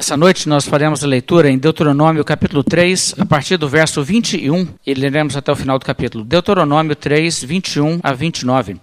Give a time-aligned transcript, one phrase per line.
[0.00, 4.66] Essa noite nós faremos a leitura em Deuteronômio capítulo 3, a partir do verso 21,
[4.86, 6.24] e leremos até o final do capítulo.
[6.24, 8.80] Deuteronômio 3, 21 a 29.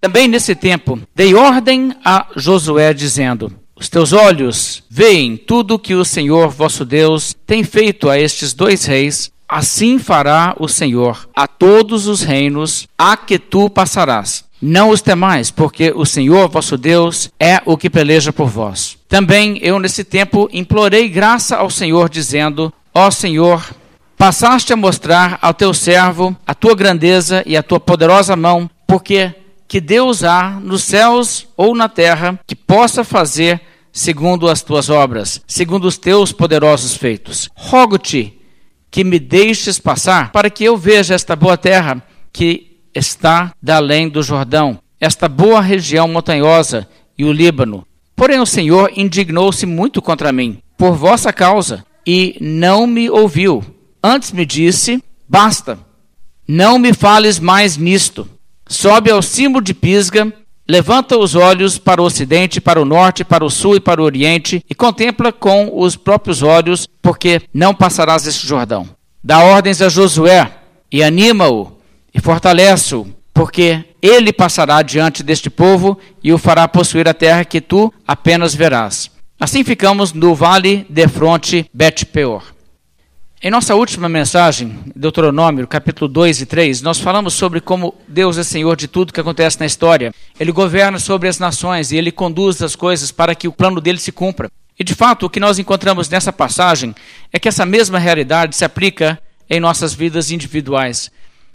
[0.00, 6.06] Também nesse tempo, dei ordem a Josué, dizendo: Os teus olhos veem tudo que o
[6.06, 12.06] Senhor vosso Deus tem feito a estes dois reis, assim fará o Senhor a todos
[12.06, 14.43] os reinos a que tu passarás.
[14.60, 18.96] Não os temais, porque o Senhor vosso Deus é o que peleja por vós.
[19.08, 23.74] Também eu nesse tempo implorei graça ao Senhor, dizendo: Ó Senhor,
[24.16, 29.34] passaste a mostrar ao teu servo a tua grandeza e a tua poderosa mão, porque
[29.66, 33.60] que Deus há nos céus ou na terra que possa fazer
[33.92, 37.48] segundo as tuas obras, segundo os teus poderosos feitos.
[37.54, 38.40] Rogo-te
[38.90, 44.08] que me deixes passar, para que eu veja esta boa terra que está da além
[44.08, 47.86] do Jordão, esta boa região montanhosa e o Líbano.
[48.16, 53.64] Porém o Senhor indignou-se muito contra mim, por vossa causa, e não me ouviu.
[54.02, 55.78] Antes me disse: Basta,
[56.46, 58.28] não me fales mais nisto.
[58.66, 60.32] Sobe ao cimo de Pisga,
[60.68, 64.04] levanta os olhos para o ocidente, para o norte, para o sul e para o
[64.04, 68.88] oriente, e contempla com os próprios olhos, porque não passarás este Jordão.
[69.22, 70.50] Dá ordens a Josué
[70.90, 71.74] e anima-o
[72.14, 77.60] e fortalece-o, porque ele passará diante deste povo e o fará possuir a terra que
[77.60, 79.10] tu apenas verás.
[79.40, 82.54] Assim ficamos no vale de fronte Bet-peor.
[83.42, 88.42] Em nossa última mensagem, Deuteronômio, capítulo 2 e 3, nós falamos sobre como Deus é
[88.42, 90.14] Senhor de tudo que acontece na história.
[90.40, 93.98] Ele governa sobre as nações e ele conduz as coisas para que o plano dele
[93.98, 94.48] se cumpra.
[94.78, 96.94] E de fato, o que nós encontramos nessa passagem
[97.30, 101.10] é que essa mesma realidade se aplica em nossas vidas individuais.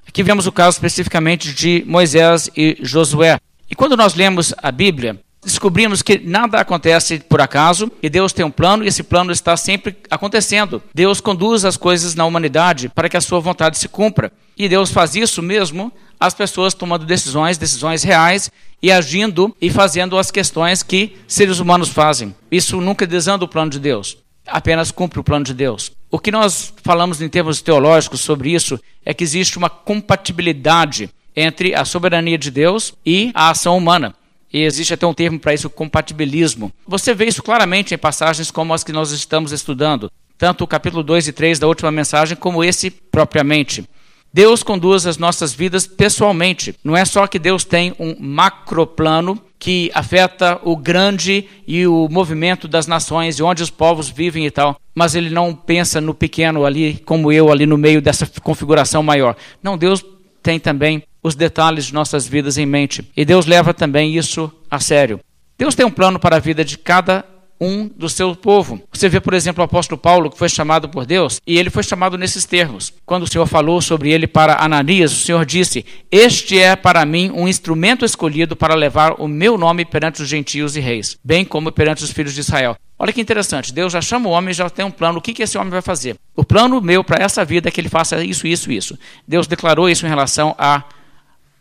[0.10, 3.40] Aqui vemos o caso especificamente de Moisés e Josué.
[3.70, 8.44] E quando nós lemos a Bíblia, descobrimos que nada acontece por acaso e Deus tem
[8.44, 10.82] um plano e esse plano está sempre acontecendo.
[10.96, 14.32] Deus conduz as coisas na humanidade para que a sua vontade se cumpra.
[14.58, 18.50] E Deus faz isso mesmo as pessoas tomando decisões, decisões reais
[18.82, 22.36] e agindo e fazendo as questões que seres humanos fazem.
[22.52, 24.18] Isso nunca desanda o plano de Deus
[24.52, 25.92] apenas cumpre o plano de Deus.
[26.12, 31.76] O que nós falamos em termos teológicos sobre isso é que existe uma compatibilidade entre
[31.76, 34.14] a soberania de Deus e a ação humana.
[34.52, 36.72] E existe até um termo para isso, compatibilismo.
[36.88, 41.04] Você vê isso claramente em passagens como as que nós estamos estudando, tanto o capítulo
[41.04, 43.88] 2 e 3 da última mensagem, como esse propriamente.
[44.34, 46.76] Deus conduz as nossas vidas pessoalmente.
[46.84, 52.68] Não é só que Deus tem um macroplano que afeta o grande e o movimento
[52.68, 56.66] das nações e onde os povos vivem e tal, mas ele não pensa no pequeno
[56.66, 59.36] ali, como eu, ali no meio dessa configuração maior.
[59.62, 60.04] Não, Deus
[60.42, 64.80] tem também os detalhes de nossas vidas em mente e Deus leva também isso a
[64.80, 65.20] sério.
[65.58, 67.26] Deus tem um plano para a vida de cada
[67.60, 68.82] um do seu povo.
[68.92, 71.84] Você vê, por exemplo, o apóstolo Paulo, que foi chamado por Deus, e ele foi
[71.84, 72.94] chamado nesses termos.
[73.06, 77.32] Quando o Senhor falou sobre ele para Ananias, o Senhor disse: Este é para mim
[77.34, 81.72] um instrumento escolhido para levar o meu nome perante os gentios e reis, bem como
[81.72, 82.76] perante os filhos de Israel.
[83.02, 85.20] Olha que interessante, Deus já chama o homem, já tem um plano.
[85.20, 86.18] O que, que esse homem vai fazer?
[86.36, 89.00] O plano meu para essa vida é que ele faça isso, isso, isso.
[89.26, 90.84] Deus declarou isso em relação a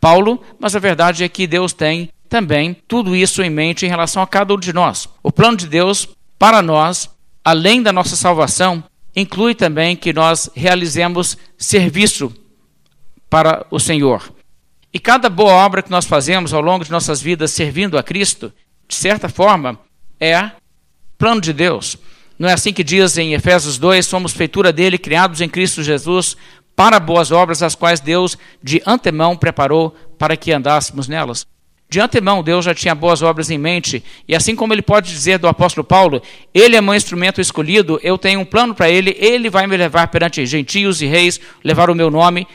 [0.00, 4.22] Paulo, mas a verdade é que Deus tem também tudo isso em mente em relação
[4.22, 5.08] a cada um de nós.
[5.22, 6.08] O plano de Deus
[6.38, 7.10] para nós,
[7.44, 8.84] além da nossa salvação,
[9.14, 12.32] inclui também que nós realizemos serviço
[13.28, 14.32] para o Senhor.
[14.92, 18.52] E cada boa obra que nós fazemos ao longo de nossas vidas servindo a Cristo,
[18.86, 19.78] de certa forma,
[20.20, 20.50] é
[21.18, 21.96] plano de Deus.
[22.38, 26.36] Não é assim que diz em Efésios 2: somos feitura dele, criados em Cristo Jesus,
[26.76, 31.46] para boas obras, as quais Deus de antemão preparou para que andássemos nelas.
[31.90, 35.38] De antemão, Deus já tinha boas obras em mente, e assim como ele pode dizer
[35.38, 36.20] do apóstolo Paulo,
[36.52, 40.08] ele é meu instrumento escolhido, eu tenho um plano para ele, ele vai me levar
[40.08, 42.46] perante gentios e reis, levar o meu nome.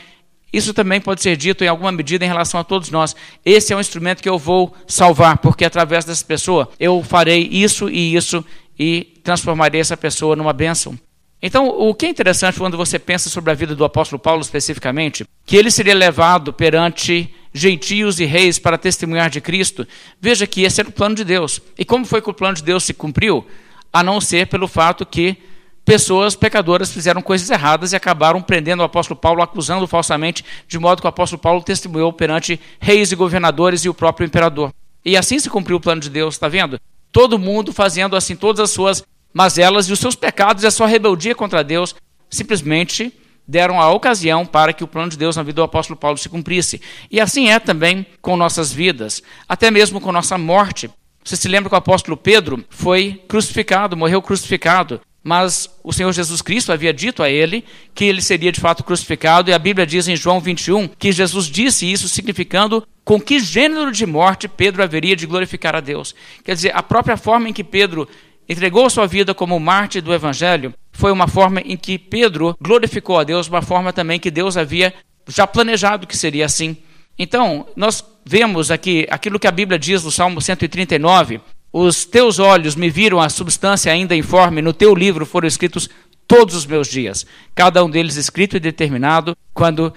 [0.52, 3.16] Isso também pode ser dito em alguma medida em relação a todos nós.
[3.44, 7.90] Esse é um instrumento que eu vou salvar, porque através dessa pessoa eu farei isso
[7.90, 8.44] e isso
[8.78, 10.96] e transformarei essa pessoa numa bênção.
[11.42, 15.26] Então, o que é interessante quando você pensa sobre a vida do apóstolo Paulo especificamente,
[15.44, 19.86] que ele seria levado perante gentios e reis para testemunhar de Cristo,
[20.20, 21.60] veja que esse era o plano de Deus.
[21.78, 23.46] E como foi que o plano de Deus se cumpriu?
[23.92, 25.36] A não ser pelo fato que
[25.84, 31.00] pessoas pecadoras fizeram coisas erradas e acabaram prendendo o apóstolo Paulo, acusando falsamente, de modo
[31.00, 34.72] que o apóstolo Paulo testemunhou perante reis e governadores e o próprio imperador.
[35.04, 36.80] E assim se cumpriu o plano de Deus, está vendo?
[37.12, 40.88] Todo mundo fazendo assim todas as suas mazelas e os seus pecados e a sua
[40.88, 41.94] rebeldia contra Deus
[42.28, 43.12] simplesmente
[43.46, 46.28] deram a ocasião para que o plano de Deus na vida do apóstolo Paulo se
[46.28, 46.80] cumprisse.
[47.10, 50.90] E assim é também com nossas vidas, até mesmo com nossa morte.
[51.24, 56.42] Você se lembra que o apóstolo Pedro foi crucificado, morreu crucificado, mas o Senhor Jesus
[56.42, 57.64] Cristo havia dito a ele
[57.94, 61.46] que ele seria de fato crucificado, e a Bíblia diz em João 21 que Jesus
[61.46, 66.14] disse isso significando com que gênero de morte Pedro haveria de glorificar a Deus.
[66.44, 68.06] Quer dizer, a própria forma em que Pedro
[68.46, 73.24] entregou sua vida como mártir do Evangelho foi uma forma em que Pedro glorificou a
[73.24, 74.94] Deus, uma forma também que Deus havia
[75.28, 76.76] já planejado que seria assim.
[77.18, 81.40] Então, nós vemos aqui aquilo que a Bíblia diz no Salmo 139:
[81.72, 85.90] Os teus olhos me viram a substância ainda informe, no teu livro foram escritos
[86.28, 89.92] todos os meus dias, cada um deles escrito e determinado, quando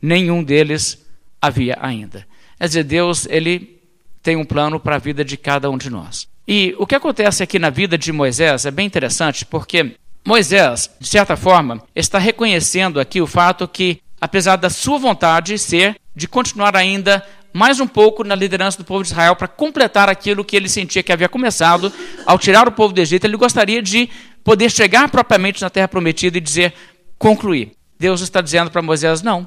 [0.00, 1.04] nenhum deles
[1.40, 2.26] havia ainda.
[2.58, 3.80] Quer dizer, Deus, ele
[4.22, 6.28] tem um plano para a vida de cada um de nós.
[6.46, 11.08] E o que acontece aqui na vida de Moisés é bem interessante, porque Moisés, de
[11.08, 16.76] certa forma, está reconhecendo aqui o fato que, apesar da sua vontade ser de continuar
[16.76, 20.68] ainda mais um pouco na liderança do povo de Israel para completar aquilo que ele
[20.68, 21.92] sentia que havia começado
[22.24, 24.08] ao tirar o povo do Egito, ele gostaria de
[24.42, 26.72] poder chegar propriamente na terra prometida e dizer,
[27.18, 27.72] concluir.
[27.98, 29.46] Deus está dizendo para Moisés: não,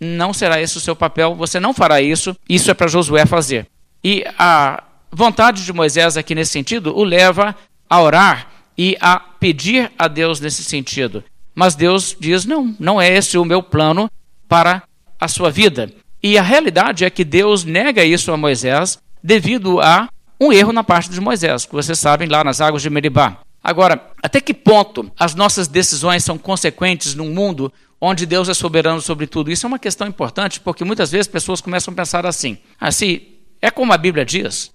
[0.00, 3.66] não será esse o seu papel, você não fará isso, isso é para Josué fazer.
[4.02, 4.82] E a
[5.12, 7.54] vontade de Moisés aqui nesse sentido o leva
[7.88, 11.22] a orar e a pedir a Deus nesse sentido.
[11.54, 14.10] Mas Deus diz: não, não é esse o meu plano
[14.48, 14.82] para
[15.20, 15.92] a sua vida.
[16.22, 20.08] E a realidade é que Deus nega isso a Moisés devido a
[20.40, 23.38] um erro na parte de Moisés, que vocês sabem lá nas águas de Meribá.
[23.62, 29.00] Agora, até que ponto as nossas decisões são consequentes num mundo onde Deus é soberano
[29.00, 29.50] sobre tudo?
[29.50, 33.22] Isso é uma questão importante, porque muitas vezes pessoas começam a pensar assim: assim,
[33.62, 34.70] é como a Bíblia diz.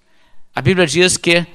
[0.56, 1.46] A Bíblia diz que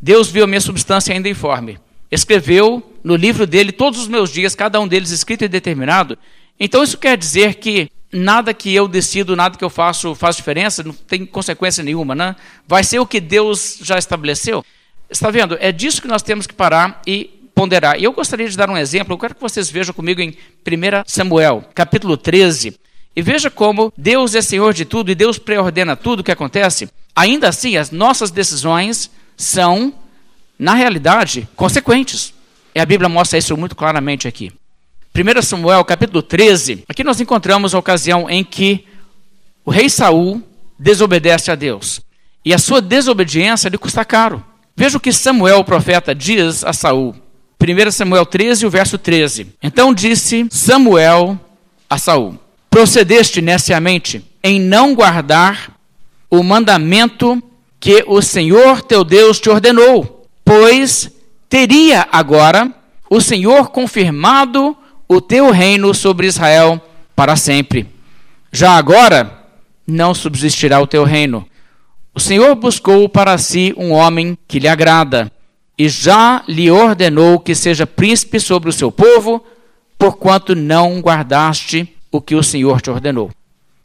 [0.00, 1.78] Deus viu a minha substância ainda informe.
[2.10, 6.18] Escreveu no livro dele todos os meus dias, cada um deles escrito e determinado.
[6.58, 10.82] Então isso quer dizer que nada que eu decido, nada que eu faço faz diferença,
[10.82, 12.34] não tem consequência nenhuma, né?
[12.66, 14.64] Vai ser o que Deus já estabeleceu.
[15.08, 15.56] Está vendo?
[15.60, 17.98] É disso que nós temos que parar e ponderar.
[17.98, 20.34] E eu gostaria de dar um exemplo, eu quero que vocês vejam comigo em 1
[21.06, 22.78] Samuel, capítulo 13.
[23.14, 26.88] E veja como Deus é Senhor de tudo e Deus preordena tudo o que acontece.
[27.14, 29.92] Ainda assim, as nossas decisões são,
[30.58, 32.34] na realidade, consequentes.
[32.74, 34.52] E a Bíblia mostra isso muito claramente aqui.
[35.14, 38.86] 1 Samuel, capítulo 13, aqui nós encontramos a ocasião em que
[39.64, 40.42] o rei Saul
[40.78, 42.00] desobedece a Deus.
[42.44, 44.44] E a sua desobediência lhe custa caro.
[44.76, 47.14] Veja o que Samuel, o profeta, diz a Saul.
[47.60, 49.48] 1 Samuel 13, o verso 13.
[49.62, 51.38] Então disse Samuel
[51.88, 52.38] a Saul:
[52.70, 55.72] Procedeste neciamente em não guardar
[56.30, 57.42] o mandamento
[57.80, 61.10] que o Senhor teu Deus te ordenou, pois
[61.48, 62.72] teria agora
[63.08, 64.76] o Senhor confirmado
[65.08, 66.80] o teu reino sobre Israel
[67.16, 67.88] para sempre.
[68.52, 69.44] Já agora
[69.86, 71.46] não subsistirá o teu reino.
[72.14, 75.32] O Senhor buscou para si um homem que lhe agrada,
[75.78, 79.42] e já lhe ordenou que seja príncipe sobre o seu povo,
[79.98, 83.30] porquanto não guardaste o que o Senhor te ordenou.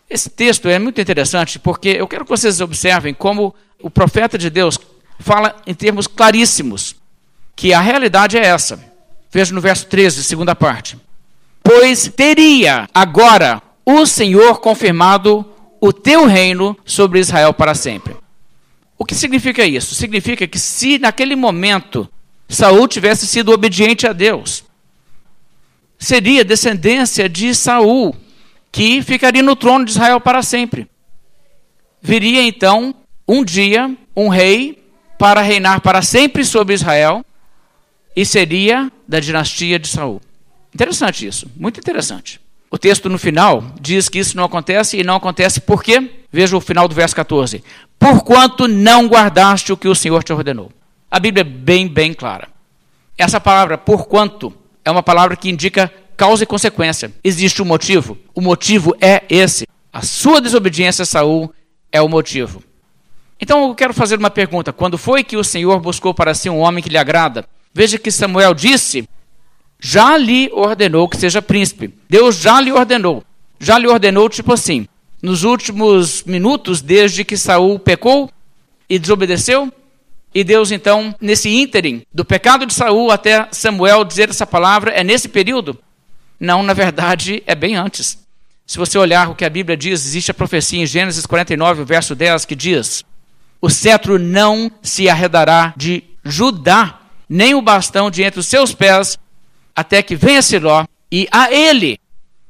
[0.10, 4.50] Esse texto é muito interessante porque eu quero que vocês observem como o profeta de
[4.50, 4.80] Deus
[5.20, 6.96] fala em termos claríssimos
[7.56, 8.80] que a realidade é essa.
[9.32, 10.98] Veja no verso 13, segunda parte.
[11.64, 15.46] Pois teria agora o Senhor confirmado
[15.82, 18.16] o teu reino sobre Israel para sempre.
[18.98, 19.96] O que significa isso?
[19.96, 22.08] Significa que se naquele momento
[22.48, 24.64] Saul tivesse sido obediente a Deus,
[25.98, 28.16] seria descendência de Saul
[28.76, 30.86] que ficaria no trono de Israel para sempre.
[32.02, 32.94] Viria então
[33.26, 34.84] um dia um rei
[35.18, 37.24] para reinar para sempre sobre Israel
[38.14, 40.22] e seria da dinastia de Saul.
[40.74, 42.42] Interessante isso, muito interessante.
[42.70, 46.12] O texto no final diz que isso não acontece e não acontece por quê?
[46.30, 47.64] Veja o final do verso 14.
[47.98, 50.70] Porquanto não guardaste o que o Senhor te ordenou.
[51.10, 52.50] A Bíblia é bem, bem clara.
[53.18, 54.54] Essa palavra porquanto
[54.84, 57.12] é uma palavra que indica causa e consequência.
[57.24, 58.18] Existe um motivo.
[58.34, 59.68] O motivo é esse.
[59.92, 61.54] A sua desobediência a Saul
[61.92, 62.64] é o motivo.
[63.40, 64.74] Então eu quero fazer uma pergunta.
[64.74, 67.46] Quando foi que o Senhor buscou para si um homem que lhe agrada?
[67.74, 69.08] Veja que Samuel disse:
[69.80, 71.94] já lhe ordenou que seja príncipe.
[72.10, 73.24] Deus já lhe ordenou.
[73.60, 74.88] Já lhe ordenou, tipo assim,
[75.22, 78.30] nos últimos minutos, desde que Saul pecou
[78.90, 79.72] e desobedeceu,
[80.34, 85.04] e Deus, então, nesse ínterim, do pecado de Saul até Samuel dizer essa palavra, é
[85.04, 85.80] nesse período?
[86.40, 88.18] Não, na verdade, é bem antes.
[88.66, 92.16] Se você olhar o que a Bíblia diz, existe a profecia em Gênesis 49, verso
[92.16, 93.04] 10, que diz:
[93.62, 97.00] O cetro não se arredará de Judá,
[97.30, 99.20] nem o bastão de entre os seus pés,
[99.76, 102.00] até que venha Siló, e a ele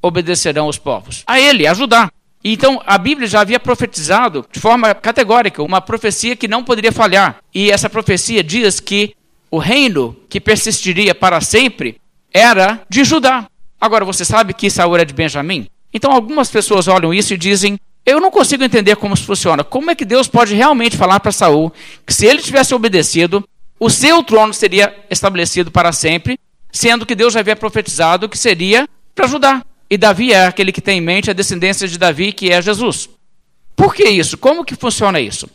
[0.02, 1.24] obedecerão os povos.
[1.28, 2.10] A ele, a Judá.
[2.48, 7.38] Então a Bíblia já havia profetizado de forma categórica uma profecia que não poderia falhar.
[7.54, 9.16] E essa profecia diz que
[9.50, 12.00] o reino que persistiria para sempre
[12.32, 13.48] era de Judá.
[13.86, 15.68] Agora você sabe que Saul era de Benjamim?
[15.94, 19.64] Então algumas pessoas olham isso e dizem: "Eu não consigo entender como isso funciona.
[19.64, 21.72] Como é que Deus pode realmente falar para Saul
[22.04, 23.48] que se ele tivesse obedecido,
[23.80, 26.40] o seu trono seria estabelecido para sempre,
[26.72, 30.82] sendo que Deus já havia profetizado que seria para Judá?" E Davi é aquele que
[30.82, 33.08] tem em mente a descendência de Davi, que é Jesus.
[33.76, 34.36] Por que isso?
[34.36, 35.48] Como que funciona isso?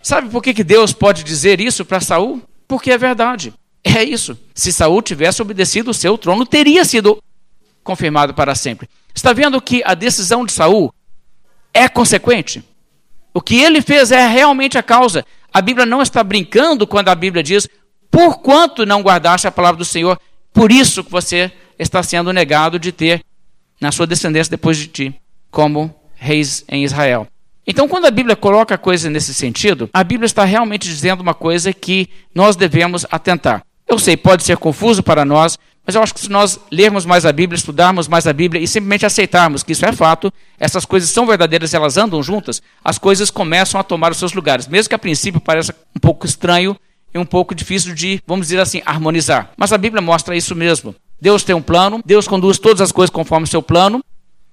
[0.00, 2.40] Sabe por que, que Deus pode dizer isso para Saul?
[2.68, 3.52] Porque é verdade.
[3.84, 4.38] É isso.
[4.54, 7.22] Se Saul tivesse obedecido, o seu trono teria sido
[7.84, 8.88] confirmado para sempre.
[9.14, 10.92] Está vendo que a decisão de Saul
[11.72, 12.64] é consequente?
[13.32, 15.24] O que ele fez é realmente a causa.
[15.52, 17.68] A Bíblia não está brincando quando a Bíblia diz:
[18.10, 20.18] "Por quanto não guardaste a palavra do Senhor,
[20.52, 23.22] por isso você está sendo negado de ter
[23.80, 27.26] na sua descendência depois de ti, como reis em Israel.
[27.66, 31.34] Então, quando a Bíblia coloca a coisa nesse sentido, a Bíblia está realmente dizendo uma
[31.34, 33.64] coisa que nós devemos atentar.
[33.88, 37.26] Eu sei, pode ser confuso para nós, mas eu acho que se nós lermos mais
[37.26, 41.10] a Bíblia, estudarmos mais a Bíblia e simplesmente aceitarmos que isso é fato, essas coisas
[41.10, 44.66] são verdadeiras e elas andam juntas, as coisas começam a tomar os seus lugares.
[44.66, 46.74] Mesmo que a princípio pareça um pouco estranho
[47.12, 49.50] e um pouco difícil de, vamos dizer assim, harmonizar.
[49.56, 50.94] Mas a Bíblia mostra isso mesmo.
[51.20, 54.02] Deus tem um plano, Deus conduz todas as coisas conforme o seu plano.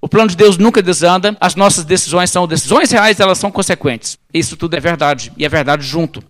[0.01, 4.17] O plano de Deus nunca desanda, as nossas decisões são decisões reais, elas são consequentes.
[4.33, 6.23] Isso tudo é verdade, e é verdade junto.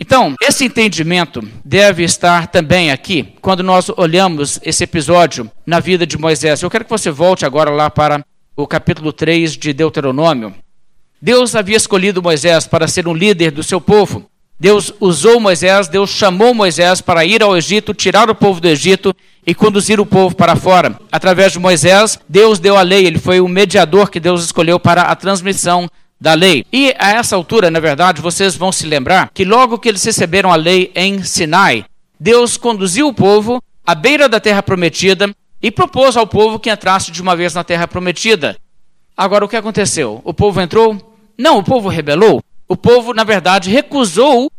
[0.00, 6.16] Então, esse entendimento deve estar também aqui quando nós olhamos esse episódio na vida de
[6.16, 6.62] Moisés.
[6.62, 8.24] Eu quero que você volte agora lá para
[8.56, 10.54] o capítulo 3 de Deuteronômio.
[11.20, 14.30] Deus havia escolhido Moisés para ser um líder do seu povo.
[14.60, 19.14] Deus usou Moisés, Deus chamou Moisés para ir ao Egito, tirar o povo do Egito
[19.44, 20.98] e conduzir o povo para fora.
[21.10, 25.02] Através de Moisés, Deus deu a lei, ele foi o mediador que Deus escolheu para
[25.02, 25.88] a transmissão
[26.20, 26.64] da lei.
[26.72, 30.52] E a essa altura, na verdade, vocês vão se lembrar que logo que eles receberam
[30.52, 31.84] a lei em Sinai,
[32.18, 35.30] Deus conduziu o povo à beira da terra prometida
[35.62, 38.56] e propôs ao povo que entrasse de uma vez na terra prometida.
[39.16, 40.20] Agora, o que aconteceu?
[40.24, 41.16] O povo entrou?
[41.36, 42.42] Não, o povo rebelou.
[42.68, 44.50] O povo, na verdade, recusou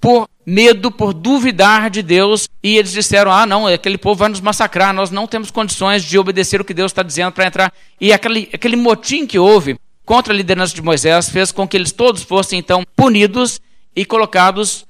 [0.00, 4.40] por medo, por duvidar de Deus, e eles disseram: ah, não, aquele povo vai nos
[4.40, 7.72] massacrar, nós não temos condições de obedecer o que Deus está dizendo para entrar.
[8.00, 11.90] E aquele, aquele motim que houve contra a liderança de Moisés fez com que eles
[11.90, 13.60] todos fossem então punidos
[13.94, 14.86] e colocados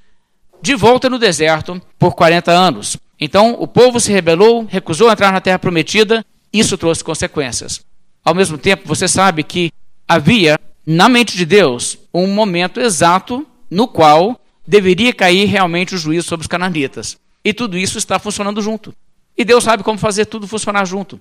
[0.61, 2.97] de volta no deserto por 40 anos.
[3.19, 7.81] Então o povo se rebelou, recusou entrar na terra prometida, isso trouxe consequências.
[8.23, 9.71] Ao mesmo tempo, você sabe que
[10.07, 16.27] havia na mente de Deus, um momento exato no qual deveria cair realmente o juízo
[16.27, 17.17] sobre os cananitas.
[17.43, 18.93] E tudo isso está funcionando junto.
[19.37, 21.19] E Deus sabe como fazer tudo funcionar junto.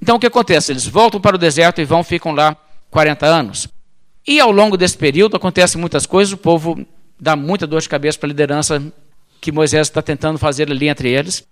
[0.00, 0.72] Então o que acontece?
[0.72, 2.56] Eles voltam para o deserto e vão, ficam lá
[2.96, 3.68] 40 anos.
[4.26, 6.82] E ao longo desse período acontecem muitas coisas, o povo
[7.20, 8.82] dá muita dor de cabeça para a liderança
[9.38, 11.46] que Moisés está tentando fazer ali entre eles.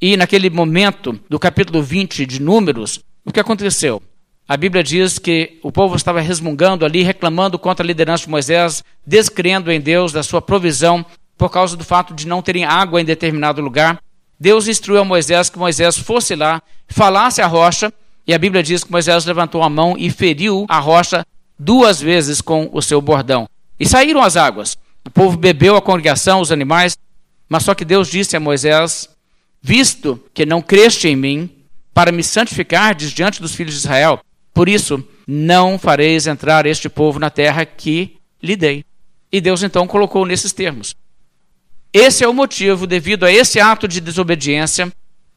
[0.00, 4.00] E naquele momento do capítulo 20 de Números, o que aconteceu?
[4.48, 8.82] A Bíblia diz que o povo estava resmungando ali, reclamando contra a liderança de Moisés,
[9.06, 11.04] descrendo em Deus da sua provisão
[11.36, 14.00] por causa do fato de não terem água em determinado lugar.
[14.40, 17.92] Deus instruiu a Moisés que Moisés fosse lá, falasse à rocha,
[18.26, 21.24] e a Bíblia diz que Moisés levantou a mão e feriu a rocha
[21.58, 23.48] duas vezes com o seu bordão.
[23.78, 24.76] E saíram as águas.
[25.06, 26.98] O povo bebeu a congregação, os animais,
[27.48, 29.08] mas só que Deus disse a Moisés:
[29.62, 31.50] Visto que não creste em mim,
[31.94, 34.20] para me santificar diante dos filhos de Israel,
[34.52, 38.84] por isso, não fareis entrar este povo na terra que lhe dei.
[39.30, 40.94] E Deus então colocou nesses termos.
[41.92, 44.92] Esse é o motivo, devido a esse ato de desobediência.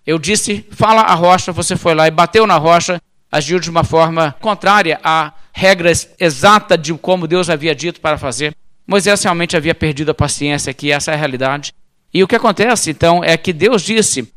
[0.09, 2.99] Eu disse: fala a rocha, você foi lá e bateu na rocha,
[3.31, 8.55] agiu de uma forma contrária à regra exata de como Deus havia dito para fazer.
[8.87, 11.71] Moisés realmente havia perdido a paciência, que essa é a realidade.
[12.11, 14.27] E o que acontece então é que Deus disse: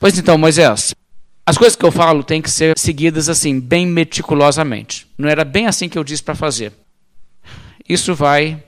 [0.00, 0.94] Pois então, Moisés,
[1.44, 5.06] as coisas que eu falo têm que ser seguidas assim, bem meticulosamente.
[5.18, 6.72] Não era bem assim que eu disse para fazer.
[7.86, 8.64] Isso vai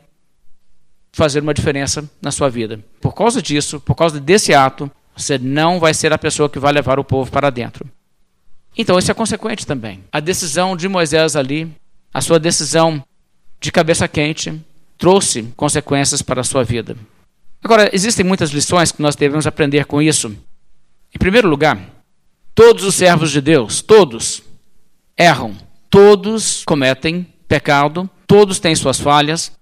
[1.12, 2.78] fazer uma diferença na sua vida.
[3.00, 6.72] Por causa disso, por causa desse ato, você não vai ser a pessoa que vai
[6.72, 7.84] levar o povo para dentro.
[8.76, 10.04] Então, isso é consequente também.
[10.12, 11.70] A decisão de Moisés ali,
[12.12, 13.02] a sua decisão
[13.60, 14.60] de cabeça quente,
[14.96, 16.96] trouxe consequências para a sua vida.
[17.62, 20.28] Agora, existem muitas lições que nós devemos aprender com isso.
[21.14, 21.78] Em primeiro lugar,
[22.54, 24.42] Todos os servos de Deus, todos,
[25.16, 25.56] erram.
[25.88, 29.52] Todos cometem pecado, todos têm suas falhas.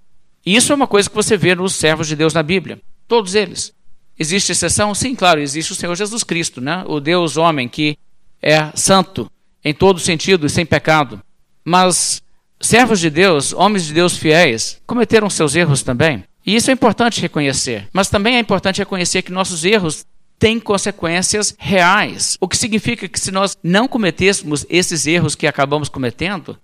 [0.45, 2.81] E isso é uma coisa que você vê nos servos de Deus na Bíblia.
[3.07, 3.73] Todos eles.
[4.19, 4.95] Existe exceção?
[4.95, 6.85] Sim, claro, existe o Senhor Jesus Cristo, né?
[6.87, 7.97] o Deus homem que
[8.43, 9.31] é santo
[9.65, 11.21] em todo sentido e sem pecado.
[11.65, 12.23] Mas
[12.61, 16.25] servos de Deus, homens de Deus fiéis, cometeram seus erros também.
[16.45, 17.89] E isso é importante reconhecer.
[17.93, 20.05] Mas também é importante reconhecer que nossos erros
[20.39, 22.37] têm consequências reais.
[22.41, 26.59] O que significa que se nós não cometêssemos esses erros que acabamos cometendo,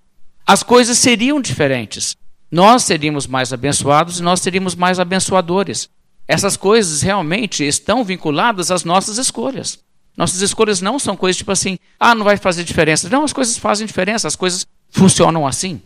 [0.46, 2.16] as coisas seriam diferentes.
[2.50, 5.88] Nós seríamos mais abençoados e nós seríamos mais abençoadores.
[6.26, 9.78] Essas coisas realmente estão vinculadas às nossas escolhas.
[10.16, 13.08] Nossas escolhas não são coisas tipo assim, ah, não vai fazer diferença.
[13.08, 15.82] Não, as coisas fazem diferença, as coisas funcionam assim.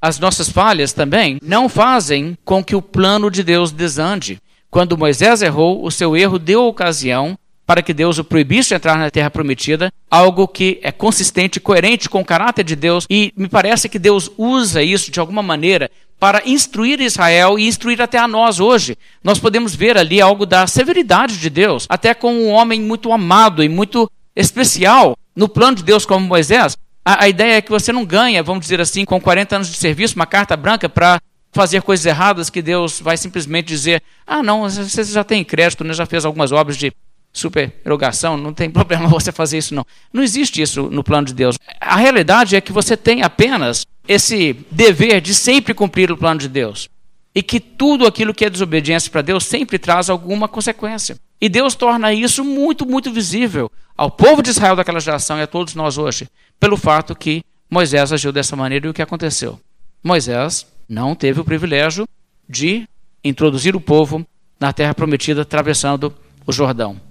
[0.00, 4.40] As nossas falhas também não fazem com que o plano de Deus desande.
[4.70, 7.38] Quando Moisés errou, o seu erro deu ocasião
[7.68, 12.08] para que Deus o proibisse de entrar na terra prometida, algo que é consistente, coerente
[12.08, 15.90] com o caráter de Deus, e me parece que Deus usa isso de alguma maneira
[16.18, 18.96] para instruir Israel e instruir até a nós hoje.
[19.22, 23.62] Nós podemos ver ali algo da severidade de Deus, até com um homem muito amado
[23.62, 26.74] e muito especial no plano de Deus como Moisés.
[27.04, 29.76] A, a ideia é que você não ganha, vamos dizer assim, com 40 anos de
[29.76, 31.20] serviço, uma carta branca para
[31.52, 35.92] fazer coisas erradas que Deus vai simplesmente dizer: ah, não, você já tem crédito, né,
[35.92, 36.90] já fez algumas obras de
[37.32, 39.86] supererogação, não tem problema você fazer isso não.
[40.12, 41.58] Não existe isso no plano de Deus.
[41.80, 46.48] A realidade é que você tem apenas esse dever de sempre cumprir o plano de
[46.48, 46.88] Deus.
[47.34, 51.16] E que tudo aquilo que é desobediência para Deus sempre traz alguma consequência.
[51.40, 55.46] E Deus torna isso muito, muito visível ao povo de Israel daquela geração e a
[55.46, 59.60] todos nós hoje, pelo fato que Moisés agiu dessa maneira e o que aconteceu.
[60.02, 62.08] Moisés não teve o privilégio
[62.48, 62.88] de
[63.22, 64.26] introduzir o povo
[64.58, 66.14] na terra prometida atravessando
[66.46, 67.07] o Jordão.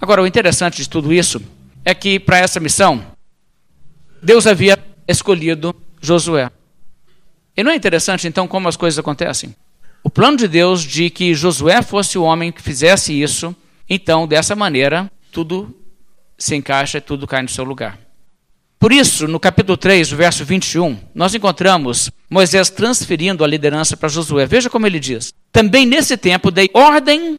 [0.00, 1.40] Agora, o interessante de tudo isso
[1.84, 3.04] é que para essa missão,
[4.22, 6.50] Deus havia escolhido Josué.
[7.56, 9.54] E não é interessante então como as coisas acontecem?
[10.02, 13.54] O plano de Deus de que Josué fosse o homem que fizesse isso,
[13.88, 15.74] então dessa maneira tudo
[16.38, 17.98] se encaixa, tudo cai no seu lugar.
[18.78, 24.44] Por isso, no capítulo 3, verso 21, nós encontramos Moisés transferindo a liderança para Josué.
[24.44, 27.38] Veja como ele diz: Também nesse tempo dei ordem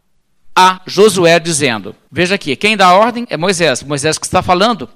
[0.58, 4.90] a Josué, dizendo: Veja aqui, quem dá a ordem é Moisés, Moisés que está falando.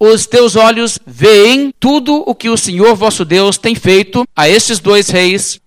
[0.00, 4.78] Os teus olhos veem tudo o que o Senhor vosso Deus tem feito a estes
[4.78, 5.60] dois reis,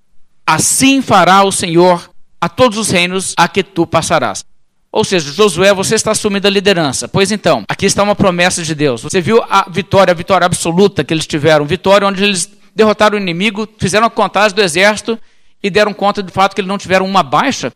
[0.46, 2.10] assim fará o Senhor
[2.42, 4.44] a todos os reinos a que tu passarás.
[4.92, 7.08] Ou seja, Josué, você está assumindo a liderança.
[7.08, 9.04] Pois então, aqui está uma promessa de Deus.
[9.04, 13.22] Você viu a vitória, a vitória absoluta que eles tiveram, vitória onde eles derrotaram o
[13.22, 15.20] inimigo, fizeram a contagem do exército
[15.62, 17.72] e deram conta do fato que eles não tiveram uma baixa.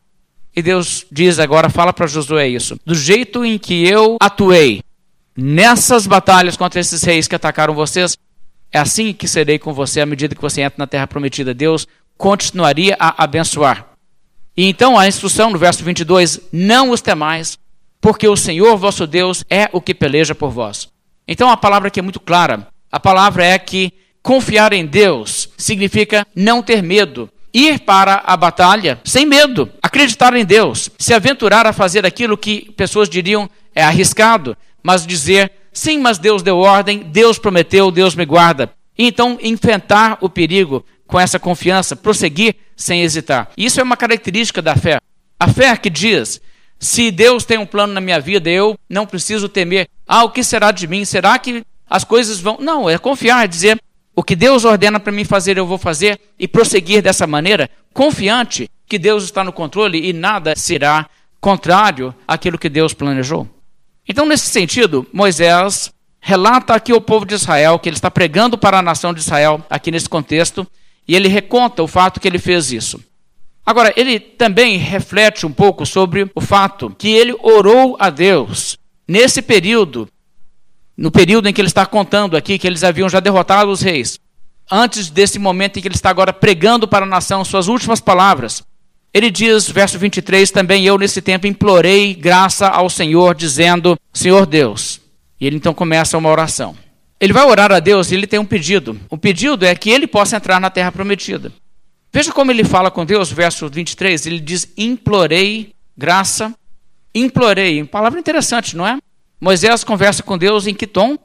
[0.55, 2.77] E Deus diz agora, fala para Josué isso.
[2.85, 4.81] Do jeito em que eu atuei
[5.35, 8.17] nessas batalhas contra esses reis que atacaram vocês,
[8.71, 11.53] é assim que serei com você à medida que você entra na terra prometida.
[11.53, 11.87] Deus
[12.17, 13.87] continuaria a abençoar.
[14.55, 17.57] E então a instrução no verso 22, não os temais,
[17.99, 20.87] porque o Senhor vosso Deus é o que peleja por vós.
[21.27, 22.67] Então a palavra aqui é muito clara.
[22.91, 28.99] A palavra é que confiar em Deus significa não ter medo, ir para a batalha
[29.03, 34.57] sem medo, acreditar em Deus, se aventurar a fazer aquilo que pessoas diriam é arriscado,
[34.81, 38.73] mas dizer sim, mas Deus deu ordem, Deus prometeu, Deus me guarda.
[38.97, 43.51] E então enfrentar o perigo com essa confiança, prosseguir sem hesitar.
[43.55, 44.99] Isso é uma característica da fé.
[45.39, 46.41] A fé que diz:
[46.79, 49.87] se Deus tem um plano na minha vida, eu não preciso temer.
[50.07, 51.05] Ah, o que será de mim?
[51.05, 52.57] Será que as coisas vão.
[52.59, 53.79] Não, é confiar, é dizer:
[54.15, 58.69] o que Deus ordena para mim fazer, eu vou fazer e prosseguir dessa maneira, confiante
[58.93, 61.09] que Deus está no controle e nada será
[61.41, 63.49] contrário àquilo que Deus planejou.
[64.07, 68.77] Então, nesse sentido, Moisés relata aqui ao povo de Israel que ele está pregando para
[68.77, 70.67] a nação de Israel, aqui nesse contexto,
[71.07, 73.03] e ele reconta o fato que ele fez isso.
[73.65, 78.77] Agora, ele também reflete um pouco sobre o fato que ele orou a Deus
[79.07, 80.07] nesse período
[80.95, 84.19] no período em que ele está contando aqui que eles haviam já derrotado os reis,
[84.71, 88.61] antes desse momento em que ele está agora pregando para a nação suas últimas palavras,
[89.13, 94.99] ele diz, verso 23, também eu nesse tempo implorei graça ao Senhor, dizendo: Senhor Deus.
[95.39, 96.75] E ele então começa uma oração.
[97.19, 98.99] Ele vai orar a Deus e ele tem um pedido.
[99.09, 101.53] O pedido é que ele possa entrar na terra prometida.
[102.11, 106.53] Veja como ele fala com Deus, verso 23, ele diz: implorei graça,
[107.13, 107.83] implorei.
[107.83, 108.97] Palavra interessante, não é?
[109.39, 111.17] Moisés conversa com Deus em que tom?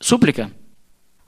[0.00, 0.50] Súplica.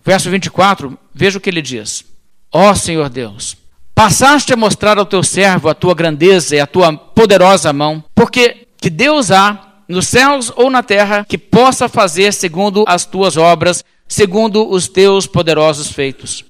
[0.03, 2.05] Verso 24, veja o que ele diz:
[2.51, 3.57] Ó oh, Senhor Deus,
[4.01, 8.67] passaste a mostrar ao teu servo a tua grandeza e a tua poderosa mão, porque
[8.81, 13.85] que Deus há nos céus ou na terra que possa fazer segundo as tuas obras,
[14.09, 16.43] segundo os teus poderosos feitos.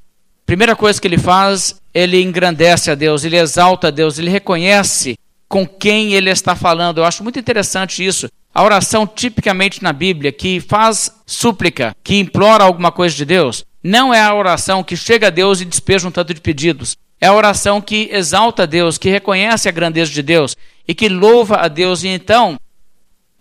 [0.47, 5.17] Primeira coisa que ele faz, ele engrandece a Deus, ele exalta a Deus, ele reconhece
[5.49, 6.99] com quem ele está falando.
[6.99, 8.29] Eu acho muito interessante isso.
[8.55, 14.15] A oração tipicamente na Bíblia que faz súplica, que implora alguma coisa de Deus, não
[14.15, 16.97] é a oração que chega a Deus e despeja um tanto de pedidos.
[17.21, 20.57] É a oração que exalta Deus, que reconhece a grandeza de Deus
[20.89, 22.59] e que louva a Deus e então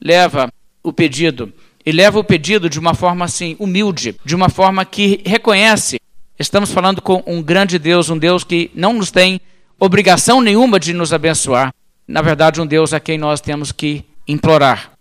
[0.02, 0.52] leva
[0.84, 1.54] o pedido.
[1.86, 6.00] E leva o pedido de uma forma assim, humilde, de uma forma que reconhece.
[6.38, 9.40] Estamos falando com um grande Deus, um Deus que não nos tem
[9.80, 11.74] obrigação nenhuma de nos abençoar.
[12.08, 14.92] Na verdade, um Deus a quem nós temos que implorar.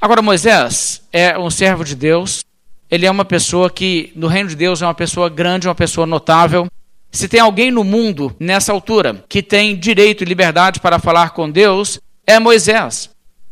[0.00, 2.44] Agora, Moisés é um servo de Deus,
[2.90, 6.06] ele é uma pessoa que, no reino de Deus, é uma pessoa grande, uma pessoa
[6.06, 6.66] notável.
[7.12, 11.48] Se tem alguém no mundo, nessa altura, que tem direito e liberdade para falar com
[11.48, 13.10] Deus, é Moisés.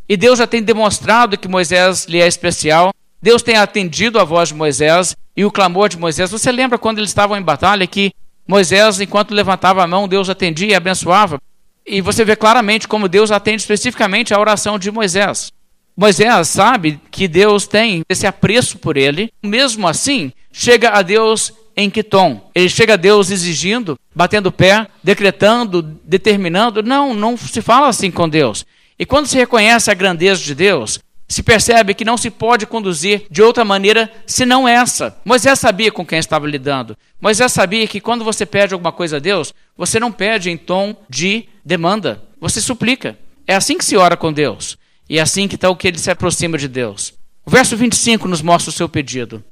[0.08, 2.90] E Deus já tem demonstrado que Moisés lhe é especial.
[3.20, 6.30] Deus tem atendido a voz de Moisés e o clamor de Moisés.
[6.30, 8.12] Você lembra quando eles estavam em batalha que
[8.48, 11.38] Moisés, enquanto levantava a mão, Deus atendia e abençoava?
[11.86, 15.52] E você vê claramente como Deus atende especificamente a oração de Moisés.
[15.94, 21.88] Moisés sabe que Deus tem esse apreço por ele, mesmo assim, chega a Deus em
[21.90, 22.50] que tom?
[22.54, 26.82] Ele chega a Deus exigindo, batendo o pé, decretando, determinando?
[26.82, 28.66] Não, não se fala assim com Deus.
[28.98, 33.26] E quando se reconhece a grandeza de Deus, se percebe que não se pode conduzir
[33.30, 35.16] de outra maneira senão essa.
[35.24, 36.96] Moisés sabia com quem estava lidando.
[37.20, 40.96] Moisés sabia que quando você pede alguma coisa a Deus, você não pede em tom
[41.08, 43.16] de demanda, você suplica.
[43.46, 44.76] É assim que se ora com Deus.
[45.08, 47.14] E é assim que então que ele se aproxima de Deus.
[47.46, 49.42] O verso 25 nos mostra o seu pedido.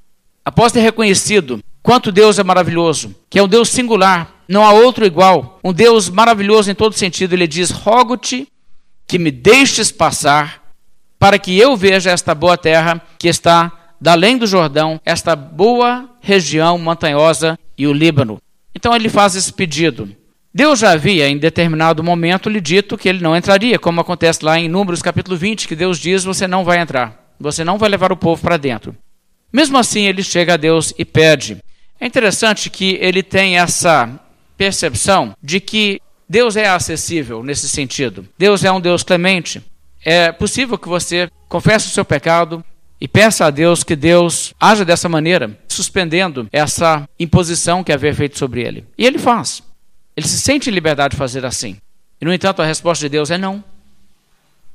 [0.49, 5.05] Após ter reconhecido quanto Deus é maravilhoso, que é um Deus singular, não há outro
[5.05, 8.49] igual, um Deus maravilhoso em todo sentido, ele diz: Rogo-te
[9.07, 10.63] que me deixes passar,
[11.19, 16.09] para que eu veja esta boa terra que está da além do Jordão, esta boa
[16.19, 18.41] região montanhosa e o Líbano.
[18.75, 20.09] Então ele faz esse pedido.
[20.55, 24.59] Deus já havia, em determinado momento, lhe dito que ele não entraria, como acontece lá
[24.59, 28.11] em Números capítulo 20, que Deus diz: Você não vai entrar, você não vai levar
[28.11, 28.97] o povo para dentro.
[29.53, 31.59] Mesmo assim, ele chega a Deus e pede.
[32.01, 34.09] É interessante que ele tem essa
[34.57, 38.29] percepção de que Deus é acessível nesse sentido.
[38.37, 39.63] Deus é um Deus clemente.
[40.05, 42.63] É possível que você confesse o seu pecado
[43.01, 48.39] e peça a Deus que Deus haja dessa maneira, suspendendo essa imposição que havia feito
[48.39, 48.85] sobre ele.
[48.97, 49.63] E ele faz.
[50.17, 51.77] Ele se sente em liberdade de fazer assim.
[52.21, 53.63] E, no entanto, a resposta de Deus é não.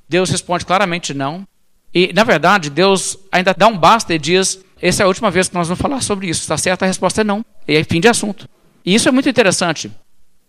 [0.07, 1.45] Deus responde claramente não.
[1.93, 5.47] E, na verdade, Deus ainda dá um basta e diz: essa é a última vez
[5.47, 6.41] que nós vamos falar sobre isso.
[6.41, 6.83] Está certo?
[6.83, 7.45] A resposta é não.
[7.65, 8.49] E aí, fim de assunto.
[8.85, 9.89] E isso é muito interessante.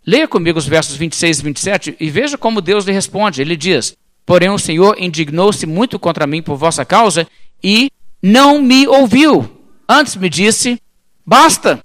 [0.05, 3.41] Leia comigo os versos 26 e 27 e veja como Deus lhe responde.
[3.41, 7.29] Ele diz: Porém, o Senhor indignou-se muito contra mim por vossa causa
[7.63, 9.49] e não me ouviu.
[9.89, 10.81] Antes me disse:
[11.25, 11.85] Basta,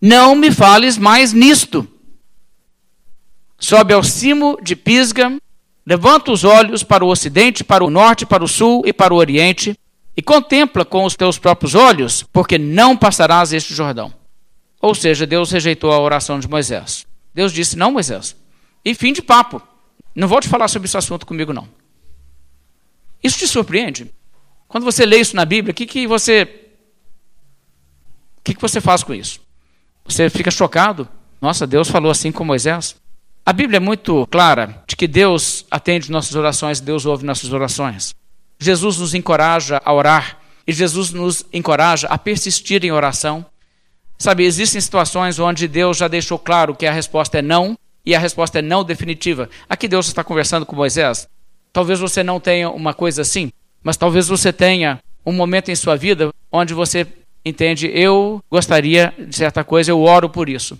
[0.00, 1.86] não me fales mais nisto.
[3.58, 5.36] Sobe ao cimo de Pisga,
[5.86, 9.16] levanta os olhos para o ocidente, para o norte, para o sul e para o
[9.16, 9.78] oriente,
[10.16, 14.12] e contempla com os teus próprios olhos, porque não passarás este Jordão.
[14.80, 17.06] Ou seja, Deus rejeitou a oração de Moisés.
[17.34, 18.36] Deus disse: Não, Moisés.
[18.84, 19.62] E fim de papo.
[20.14, 21.68] Não vou te falar sobre esse assunto comigo, não.
[23.22, 24.12] Isso te surpreende?
[24.66, 26.42] Quando você lê isso na Bíblia, o que, que você.
[28.38, 29.40] O que, que você faz com isso?
[30.04, 31.08] Você fica chocado?
[31.40, 32.99] Nossa, Deus falou assim com Moisés?
[33.50, 38.14] A Bíblia é muito clara de que Deus atende nossas orações, Deus ouve nossas orações.
[38.60, 43.44] Jesus nos encoraja a orar e Jesus nos encoraja a persistir em oração.
[44.16, 48.20] Sabe, existem situações onde Deus já deixou claro que a resposta é não e a
[48.20, 49.50] resposta é não definitiva.
[49.68, 51.28] Aqui Deus está conversando com Moisés.
[51.72, 53.50] Talvez você não tenha uma coisa assim,
[53.82, 57.04] mas talvez você tenha um momento em sua vida onde você
[57.44, 60.78] entende, eu gostaria de certa coisa, eu oro por isso.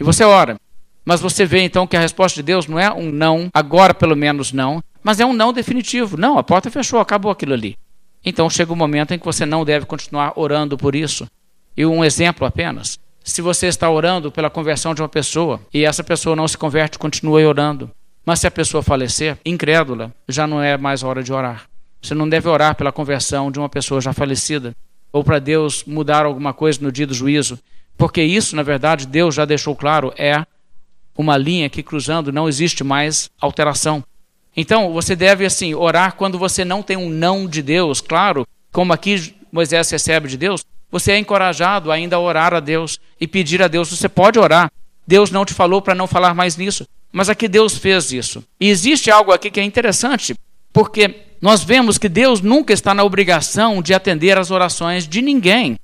[0.00, 0.56] E você ora.
[1.06, 4.16] Mas você vê então que a resposta de Deus não é um não, agora pelo
[4.16, 6.16] menos não, mas é um não definitivo.
[6.16, 7.78] Não, a porta fechou, acabou aquilo ali.
[8.24, 11.28] Então chega o um momento em que você não deve continuar orando por isso.
[11.76, 12.98] E um exemplo apenas.
[13.22, 16.98] Se você está orando pela conversão de uma pessoa e essa pessoa não se converte,
[16.98, 17.88] continue orando.
[18.24, 21.66] Mas se a pessoa falecer, incrédula, já não é mais hora de orar.
[22.02, 24.74] Você não deve orar pela conversão de uma pessoa já falecida
[25.12, 27.58] ou para Deus mudar alguma coisa no dia do juízo,
[27.96, 30.44] porque isso, na verdade, Deus já deixou claro, é
[31.16, 34.04] uma linha que cruzando não existe mais alteração.
[34.56, 38.92] Então, você deve assim orar quando você não tem um não de Deus, claro, como
[38.92, 43.62] aqui Moisés recebe de Deus, você é encorajado ainda a orar a Deus e pedir
[43.62, 43.90] a Deus.
[43.90, 44.70] Você pode orar.
[45.06, 48.42] Deus não te falou para não falar mais nisso, mas aqui Deus fez isso.
[48.60, 50.34] E existe algo aqui que é interessante,
[50.72, 55.78] porque nós vemos que Deus nunca está na obrigação de atender às orações de ninguém.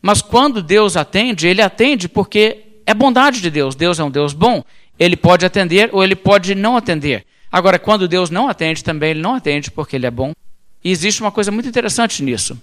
[0.00, 3.74] Mas quando Deus atende, ele atende porque é bondade de Deus.
[3.74, 4.64] Deus é um Deus bom.
[4.98, 7.26] Ele pode atender ou ele pode não atender.
[7.52, 10.32] Agora, quando Deus não atende, também ele não atende porque ele é bom.
[10.82, 12.58] E existe uma coisa muito interessante nisso.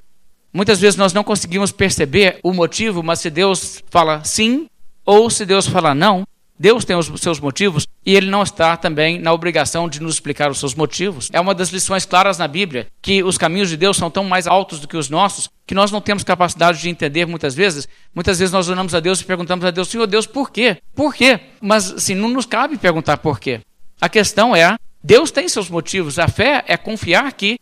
[0.52, 4.66] Muitas vezes nós não conseguimos perceber o motivo, mas se Deus fala sim
[5.06, 6.26] ou se Deus fala não,
[6.58, 10.50] Deus tem os seus motivos e ele não está também na obrigação de nos explicar
[10.50, 11.30] os seus motivos.
[11.34, 14.48] É uma das lições claras na Bíblia que os caminhos de Deus são tão mais
[14.48, 17.88] altos do que os nossos que nós não temos capacidade de entender muitas vezes.
[18.13, 20.78] Muitas vezes nós oramos a Deus e perguntamos a Deus, Senhor Deus, por quê?
[20.94, 21.39] Por quê?
[21.60, 23.62] Mas assim, não nos cabe perguntar por quê.
[24.00, 26.20] A questão é, Deus tem seus motivos.
[26.20, 27.60] A fé é confiar que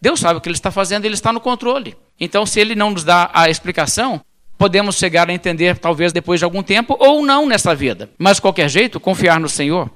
[0.00, 1.96] Deus sabe o que Ele está fazendo, Ele está no controle.
[2.18, 4.20] Então, se Ele não nos dá a explicação,
[4.60, 8.10] podemos chegar a entender talvez depois de algum tempo ou não nessa vida.
[8.18, 9.90] Mas de qualquer jeito, confiar no Senhor.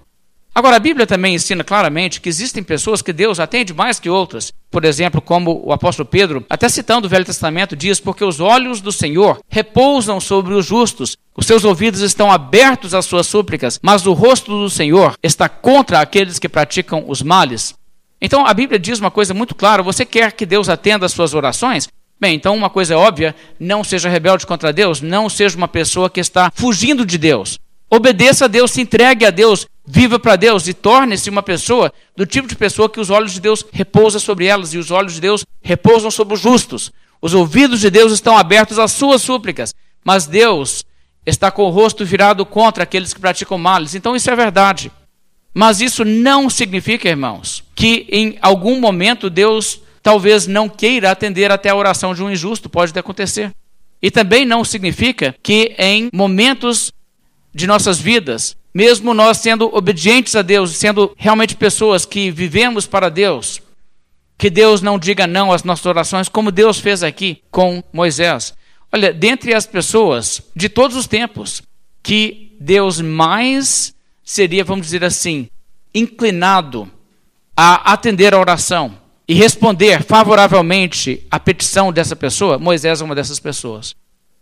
[0.54, 4.54] Agora, a Bíblia também ensina claramente que existem pessoas que Deus atende mais que outras.
[4.70, 8.80] Por exemplo, como o apóstolo Pedro, até citando o Velho Testamento, diz: Porque os olhos
[8.80, 14.06] do Senhor repousam sobre os justos, os seus ouvidos estão abertos às suas súplicas, mas
[14.06, 17.74] o rosto do Senhor está contra aqueles que praticam os males.
[18.18, 21.34] Então a Bíblia diz uma coisa muito clara: você quer que Deus atenda às suas
[21.34, 21.86] orações?
[22.20, 26.08] Bem, então uma coisa é óbvia: não seja rebelde contra Deus, não seja uma pessoa
[26.08, 27.58] que está fugindo de Deus.
[27.90, 32.26] Obedeça a Deus, se entregue a Deus, viva para Deus e torne-se uma pessoa do
[32.26, 35.20] tipo de pessoa que os olhos de Deus repousam sobre elas e os olhos de
[35.20, 36.90] Deus repousam sobre os justos.
[37.20, 39.74] Os ouvidos de Deus estão abertos às suas súplicas,
[40.04, 40.84] mas Deus
[41.24, 43.94] está com o rosto virado contra aqueles que praticam males.
[43.94, 44.90] Então isso é verdade.
[45.54, 51.70] Mas isso não significa, irmãos, que em algum momento Deus talvez não queira atender até
[51.70, 53.50] a oração de um injusto, pode acontecer.
[54.02, 56.92] E também não significa que em momentos
[57.54, 63.08] de nossas vidas, mesmo nós sendo obedientes a Deus, sendo realmente pessoas que vivemos para
[63.08, 63.62] Deus,
[64.36, 68.52] que Deus não diga não às nossas orações, como Deus fez aqui com Moisés.
[68.92, 71.62] Olha, dentre as pessoas de todos os tempos,
[72.02, 75.48] que Deus mais seria, vamos dizer assim,
[75.94, 76.90] inclinado
[77.56, 83.40] a atender a oração, e responder favoravelmente à petição dessa pessoa, Moisés é uma dessas
[83.40, 83.94] pessoas.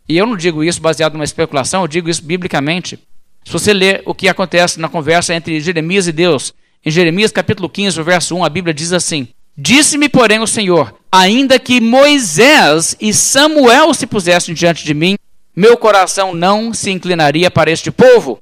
[0.08, 2.98] E eu não digo isso baseado numa especulação, eu digo isso biblicamente.
[3.44, 6.52] Se você ler o que acontece na conversa entre Jeremias e Deus,
[6.84, 11.58] em Jeremias capítulo 15, verso 1, a Bíblia diz assim: Disse-me, porém, o Senhor: ainda
[11.58, 15.16] que Moisés e Samuel se pusessem diante de mim,
[15.54, 18.38] meu coração não se inclinaria para este povo.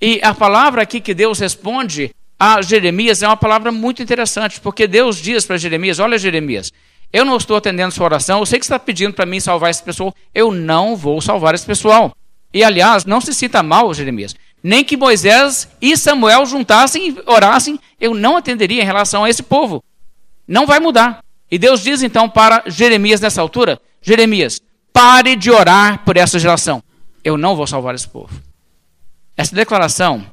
[0.00, 4.86] E a palavra aqui que Deus responde a Jeremias é uma palavra muito interessante, porque
[4.86, 6.72] Deus diz para Jeremias: Olha, Jeremias,
[7.12, 9.70] eu não estou atendendo sua oração, eu sei que você está pedindo para mim salvar
[9.70, 12.14] esse pessoal, eu não vou salvar esse pessoal.
[12.52, 17.78] E aliás, não se sinta mal, Jeremias, nem que Moisés e Samuel juntassem e orassem,
[18.00, 19.82] eu não atenderia em relação a esse povo.
[20.46, 21.22] Não vai mudar.
[21.50, 24.60] E Deus diz então para Jeremias nessa altura: Jeremias,
[24.92, 26.82] pare de orar por essa geração.
[27.22, 28.40] Eu não vou salvar esse povo.
[29.36, 30.24] Essa declaração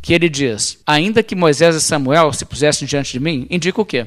[0.00, 3.84] que ele diz: ainda que Moisés e Samuel se pusessem diante de mim, indica o
[3.84, 4.06] quê?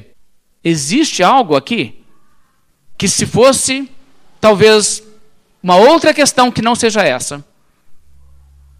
[0.64, 2.04] Existe algo aqui
[2.96, 3.90] que, se fosse
[4.40, 5.02] talvez
[5.62, 7.44] uma outra questão que não seja essa,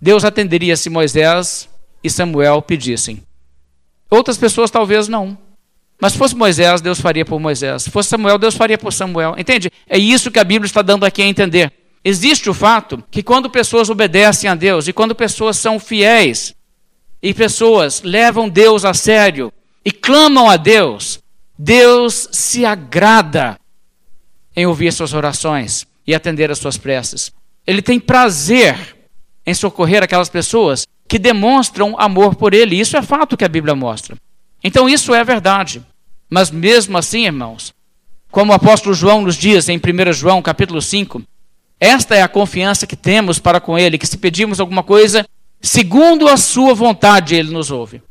[0.01, 1.68] Deus atenderia se Moisés
[2.03, 3.22] e Samuel pedissem.
[4.11, 5.38] Outras pessoas talvez não.
[6.01, 7.85] Mas se fosse Moisés, Deus faria por Moisés.
[7.85, 9.37] Se fosse Samuel, Deus faria por Samuel.
[9.38, 9.70] Entende?
[9.88, 11.72] É isso que a Bíblia está dando aqui a entender.
[12.05, 16.53] Existe o fato que quando pessoas obedecem a Deus e quando pessoas são fiéis
[17.23, 19.53] e pessoas levam Deus a sério
[19.85, 21.21] e clamam a Deus,
[21.57, 23.59] Deus se agrada
[24.57, 27.33] em ouvir suas orações e atender às suas preces.
[27.67, 28.97] Ele tem prazer
[29.47, 32.79] em socorrer aquelas pessoas que demonstram amor por ele.
[32.79, 34.17] Isso é fato que a Bíblia mostra.
[34.63, 35.83] Então isso é verdade.
[36.29, 37.73] Mas mesmo assim, irmãos,
[38.31, 41.23] como o apóstolo João nos diz em 1 João capítulo 5,
[41.79, 45.27] esta é a confiança que temos para com ele, que se pedimos alguma coisa
[45.62, 48.03] segundo a sua vontade, ele nos ouve.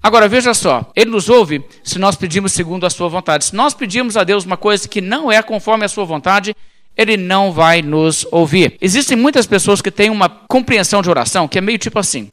[0.00, 3.46] Agora veja só, ele nos ouve se nós pedimos segundo a sua vontade.
[3.46, 6.54] Se nós pedimos a Deus uma coisa que não é conforme a sua vontade,
[6.96, 8.76] ele não vai nos ouvir.
[8.80, 12.30] Existem muitas pessoas que têm uma compreensão de oração que é meio tipo assim: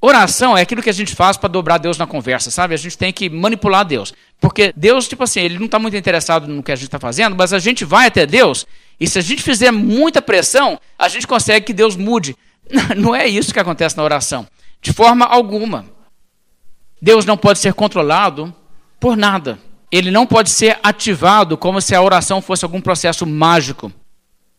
[0.00, 2.72] Oração é aquilo que a gente faz para dobrar Deus na conversa, sabe?
[2.72, 4.14] A gente tem que manipular Deus.
[4.40, 7.34] Porque Deus, tipo assim, ele não está muito interessado no que a gente está fazendo,
[7.34, 8.64] mas a gente vai até Deus,
[9.00, 12.36] e se a gente fizer muita pressão, a gente consegue que Deus mude.
[12.96, 14.46] Não é isso que acontece na oração.
[14.80, 15.86] De forma alguma.
[17.00, 18.54] Deus não pode ser controlado
[18.98, 19.58] por nada.
[19.90, 23.92] Ele não pode ser ativado como se a oração fosse algum processo mágico.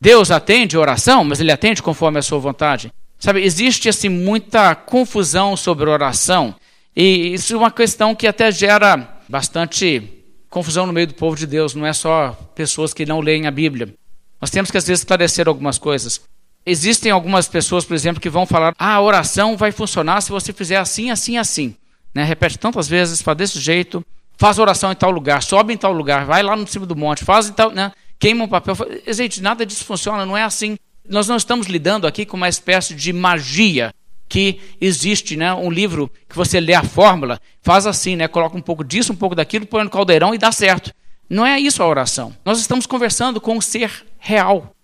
[0.02, 2.92] Deus atende a oração, mas ele atende conforme a sua vontade.
[3.20, 6.56] Sabe, existe assim muita confusão sobre oração,
[6.96, 10.02] e isso é uma questão que até gera bastante
[10.50, 13.52] confusão no meio do povo de Deus, não é só pessoas que não leem a
[13.52, 13.94] Bíblia.
[14.40, 16.22] Nós temos que às vezes esclarecer algumas coisas.
[16.66, 20.54] Existem algumas pessoas, por exemplo, que vão falar: ah, a oração vai funcionar se você
[20.54, 21.76] fizer assim, assim, assim.
[22.14, 22.24] Né?
[22.24, 24.06] Repete tantas vezes, fala desse jeito,
[24.38, 27.24] faz oração em tal lugar, sobe em tal lugar, vai lá no cima do monte,
[27.24, 27.92] faz em tal, né?
[28.20, 28.76] queima um papel.
[29.08, 30.78] Gente, nada disso funciona, não é assim.
[31.08, 33.94] Nós não estamos lidando aqui com uma espécie de magia
[34.28, 35.52] que existe, né?
[35.54, 38.28] Um livro que você lê a fórmula, faz assim, né?
[38.28, 40.94] Coloca um pouco disso, um pouco daquilo, põe no caldeirão e dá certo.
[41.28, 42.36] Não é isso a oração.
[42.46, 44.76] Nós estamos conversando com um ser real,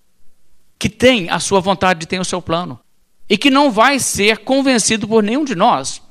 [0.78, 2.80] que tem a sua vontade, de ter o seu plano,
[3.30, 6.02] e que não vai ser convencido por nenhum de nós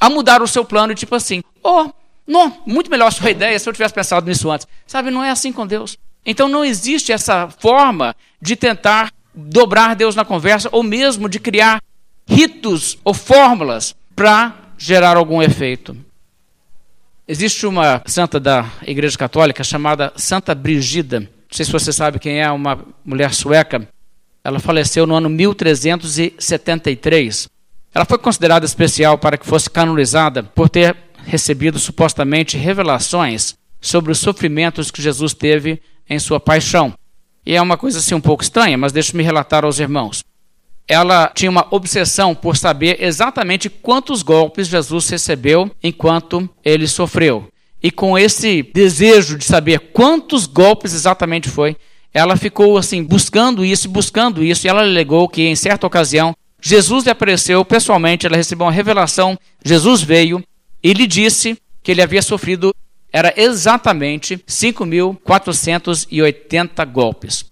[0.00, 1.90] a mudar o seu plano, tipo assim, oh,
[2.26, 4.66] não, muito melhor a sua ideia se eu tivesse pensado nisso antes.
[4.86, 5.96] Sabe, não é assim com Deus.
[6.24, 11.82] Então não existe essa forma de tentar dobrar Deus na conversa ou mesmo de criar
[12.26, 15.96] ritos ou fórmulas para gerar algum efeito.
[17.26, 21.20] Existe uma santa da Igreja Católica chamada Santa Brigida.
[21.20, 23.88] Não sei se você sabe quem é, uma mulher sueca.
[24.44, 27.48] Ela faleceu no ano 1373.
[27.94, 34.18] Ela foi considerada especial para que fosse canonizada por ter recebido supostamente revelações sobre os
[34.18, 36.92] sofrimentos que Jesus teve em sua paixão.
[37.46, 40.22] E é uma coisa assim um pouco estranha, mas deixe-me relatar aos irmãos.
[40.86, 47.48] Ela tinha uma obsessão por saber exatamente quantos golpes Jesus recebeu enquanto ele sofreu.
[47.82, 51.76] E com esse desejo de saber quantos golpes exatamente foi,
[52.14, 57.04] ela ficou assim buscando isso, buscando isso, e ela alegou que em certa ocasião Jesus
[57.04, 60.42] lhe apareceu pessoalmente, ela recebeu uma revelação, Jesus veio
[60.82, 62.74] e lhe disse que ele havia sofrido
[63.12, 67.44] era exatamente 5.480 golpes.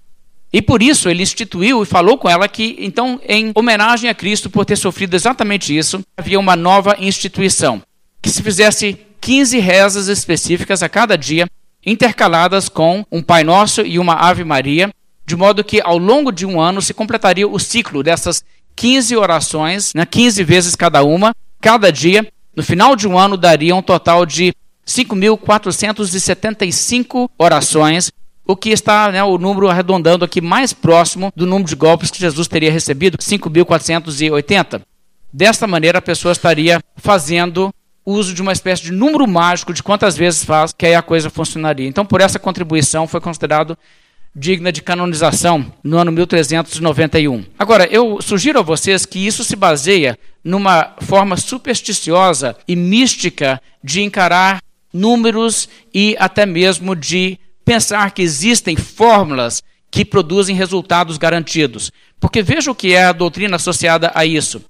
[0.52, 4.50] E por isso ele instituiu e falou com ela que, então, em homenagem a Cristo
[4.50, 7.80] por ter sofrido exatamente isso, havia uma nova instituição,
[8.20, 11.46] que se fizesse 15 rezas específicas a cada dia,
[11.84, 14.90] intercaladas com um Pai Nosso e uma Ave Maria,
[15.24, 18.44] de modo que ao longo de um ano se completaria o ciclo dessas
[18.76, 22.26] 15 orações, né, 15 vezes cada uma, cada dia.
[22.54, 24.54] No final de um ano daria um total de
[24.86, 28.12] 5.475 orações,
[28.46, 32.18] o que está né, o número arredondando aqui mais próximo do número de golpes que
[32.18, 34.82] Jesus teria recebido, 5.480.
[35.32, 37.72] Desta maneira, a pessoa estaria fazendo
[38.04, 41.30] uso de uma espécie de número mágico de quantas vezes faz, que aí a coisa
[41.30, 41.86] funcionaria.
[41.86, 43.76] Então, por essa contribuição, foi considerado
[44.34, 47.44] digna de canonização no ano 1391.
[47.58, 54.00] Agora, eu sugiro a vocês que isso se baseia numa forma supersticiosa e mística de
[54.00, 54.60] encarar
[54.92, 61.92] números e até mesmo de pensar que existem fórmulas que produzem resultados garantidos.
[62.18, 64.62] Porque veja o que é a doutrina associada a isso.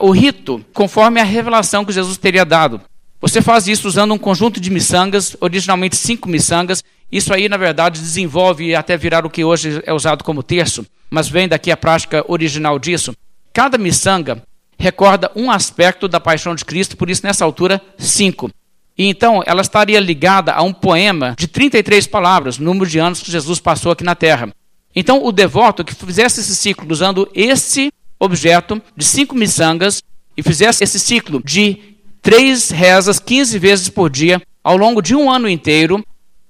[0.00, 2.80] O rito, conforme a revelação que Jesus teria dado.
[3.20, 6.84] Você faz isso usando um conjunto de miçangas, originalmente cinco miçangas.
[7.10, 11.28] Isso aí, na verdade, desenvolve até virar o que hoje é usado como terço, mas
[11.28, 13.12] vem daqui a prática original disso.
[13.52, 14.42] Cada miçanga
[14.78, 18.50] recorda um aspecto da paixão de Cristo, por isso, nessa altura, cinco.
[18.96, 23.30] E então ela estaria ligada a um poema de 33 palavras, número de anos que
[23.30, 24.52] Jesus passou aqui na Terra.
[24.94, 30.02] Então o devoto que fizesse esse ciclo usando esse objeto de cinco miçangas
[30.36, 35.30] e fizesse esse ciclo de três rezas 15 vezes por dia ao longo de um
[35.30, 36.04] ano inteiro,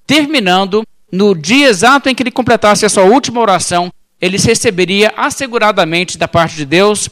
[0.06, 6.18] terminando no dia exato em que ele completasse a sua última oração, ele receberia asseguradamente
[6.18, 7.08] da parte de Deus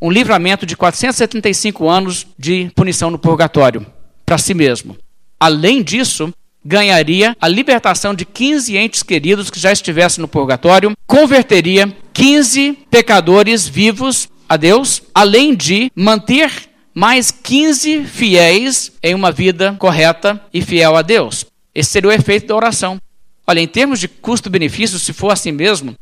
[0.00, 3.84] um livramento de 475 anos de punição no purgatório
[4.24, 4.96] para si mesmo.
[5.38, 6.32] Além disso,
[6.64, 13.66] ganharia a libertação de 15 entes queridos que já estivessem no purgatório, converteria 15 pecadores
[13.66, 16.52] vivos a Deus, além de manter
[16.94, 21.46] mais 15 fiéis em uma vida correta e fiel a Deus.
[21.74, 22.98] Esse seria o efeito da oração.
[23.46, 25.94] Olha, em termos de custo-benefício, se for assim mesmo,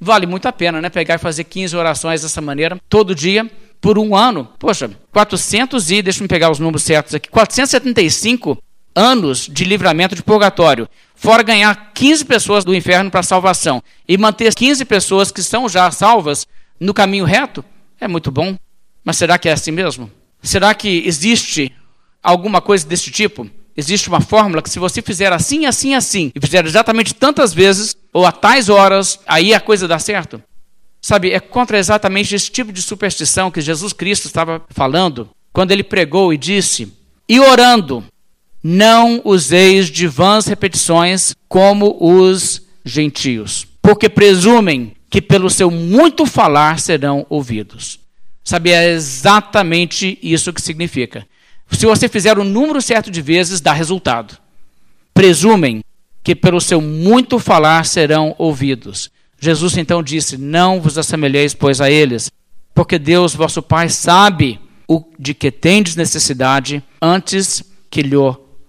[0.00, 0.88] vale muito a pena, né?
[0.88, 3.46] Pegar e fazer 15 orações dessa maneira, todo dia,
[3.78, 8.56] por um ano, poxa, 400 e, deixa eu pegar os números certos aqui, 475
[8.96, 14.54] anos de livramento de purgatório, fora ganhar 15 pessoas do inferno para salvação e manter
[14.54, 16.46] 15 pessoas que são já salvas
[16.80, 17.62] no caminho reto,
[18.00, 18.56] é muito bom.
[19.04, 20.10] Mas será que é assim mesmo?
[20.42, 21.72] Será que existe
[22.22, 23.48] alguma coisa desse tipo?
[23.76, 27.94] Existe uma fórmula que se você fizer assim, assim, assim, e fizer exatamente tantas vezes,
[28.12, 30.42] ou a tais horas, aí a coisa dá certo?
[31.00, 35.84] Sabe, é contra exatamente esse tipo de superstição que Jesus Cristo estava falando quando ele
[35.84, 36.92] pregou e disse:
[37.28, 38.02] E orando,
[38.62, 46.78] não useis de vãs repetições como os gentios, porque presumem que pelo seu muito falar
[46.78, 48.00] serão ouvidos.
[48.44, 51.26] Sabe, é exatamente isso que significa.
[51.70, 54.38] Se você fizer o número certo de vezes, dá resultado.
[55.12, 55.82] Presumem
[56.22, 59.10] que pelo seu muito falar serão ouvidos.
[59.40, 62.30] Jesus então disse: Não vos assemelheis, pois, a eles,
[62.74, 68.16] porque Deus, vosso Pai, sabe o de que tendes necessidade antes que lhe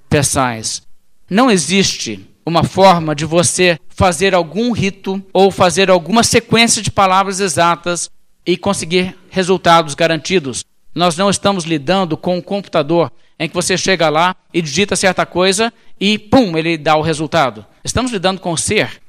[0.09, 0.81] peçais.
[1.29, 7.39] Não existe uma forma de você fazer algum rito ou fazer alguma sequência de palavras
[7.39, 8.09] exatas
[8.45, 10.63] e conseguir resultados garantidos.
[10.95, 15.25] Nós não estamos lidando com um computador em que você chega lá e digita certa
[15.25, 17.65] coisa e pum, ele dá o resultado.
[17.83, 19.01] Estamos lidando com um ser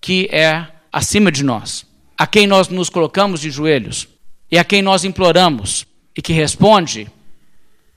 [0.00, 1.86] que é acima de nós,
[2.16, 4.08] a quem nós nos colocamos de joelhos
[4.50, 5.86] e a quem nós imploramos
[6.16, 7.08] e que responde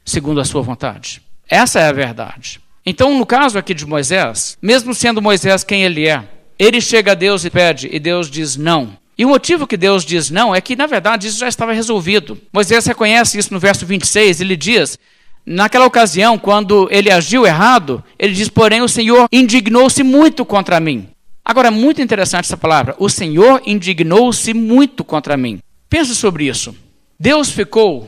[0.04, 1.22] segundo a sua vontade.
[1.52, 2.62] Essa é a verdade.
[2.86, 6.24] Então, no caso aqui de Moisés, mesmo sendo Moisés quem ele é,
[6.58, 8.98] ele chega a Deus e pede, e Deus diz não.
[9.18, 12.40] E o motivo que Deus diz não é que, na verdade, isso já estava resolvido.
[12.54, 14.98] Moisés reconhece isso no verso 26, ele diz:
[15.46, 21.10] Naquela ocasião, quando ele agiu errado, ele diz: Porém, o Senhor indignou-se muito contra mim.
[21.44, 22.96] Agora, é muito interessante essa palavra.
[22.98, 25.60] O Senhor indignou-se muito contra mim.
[25.90, 26.74] Pense sobre isso.
[27.20, 28.08] Deus ficou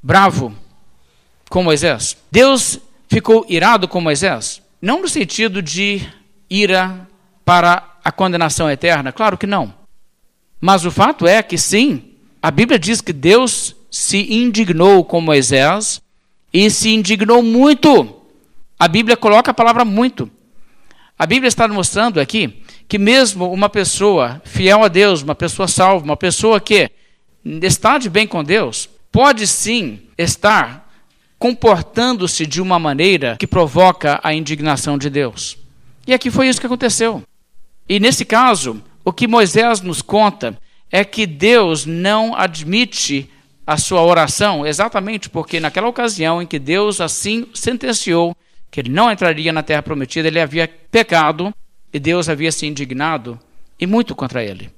[0.00, 0.54] bravo
[1.48, 2.16] com Moisés.
[2.30, 2.78] Deus
[3.08, 4.62] ficou irado com Moisés?
[4.80, 6.02] Não no sentido de
[6.48, 7.08] ira
[7.44, 9.74] para a condenação eterna, claro que não.
[10.60, 16.00] Mas o fato é que sim, a Bíblia diz que Deus se indignou com Moisés
[16.52, 18.22] e se indignou muito.
[18.78, 20.30] A Bíblia coloca a palavra muito.
[21.18, 26.04] A Bíblia está mostrando aqui que mesmo uma pessoa fiel a Deus, uma pessoa salva,
[26.04, 26.90] uma pessoa que
[27.44, 30.87] está de bem com Deus, pode sim estar
[31.38, 35.56] comportando-se de uma maneira que provoca a indignação de Deus.
[36.06, 37.22] E aqui foi isso que aconteceu.
[37.88, 40.58] E nesse caso, o que Moisés nos conta
[40.90, 43.30] é que Deus não admite
[43.66, 48.34] a sua oração, exatamente porque naquela ocasião em que Deus assim sentenciou
[48.70, 51.54] que ele não entraria na terra prometida, ele havia pecado
[51.92, 53.38] e Deus havia se indignado
[53.78, 54.70] e muito contra ele.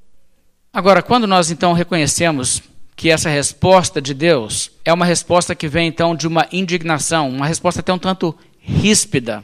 [0.72, 2.62] Agora, quando nós então reconhecemos
[3.00, 7.46] que essa resposta de Deus é uma resposta que vem então de uma indignação, uma
[7.46, 9.42] resposta até um tanto ríspida.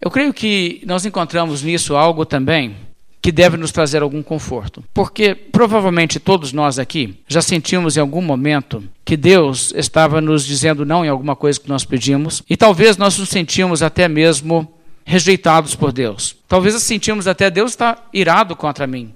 [0.00, 2.74] Eu creio que nós encontramos nisso algo também
[3.22, 4.82] que deve nos trazer algum conforto.
[4.92, 10.84] Porque provavelmente todos nós aqui já sentimos em algum momento que Deus estava nos dizendo
[10.84, 14.68] não em alguma coisa que nós pedimos, e talvez nós nos sentimos até mesmo
[15.04, 16.34] rejeitados por Deus.
[16.48, 19.14] Talvez sentimos até Deus está irado contra mim.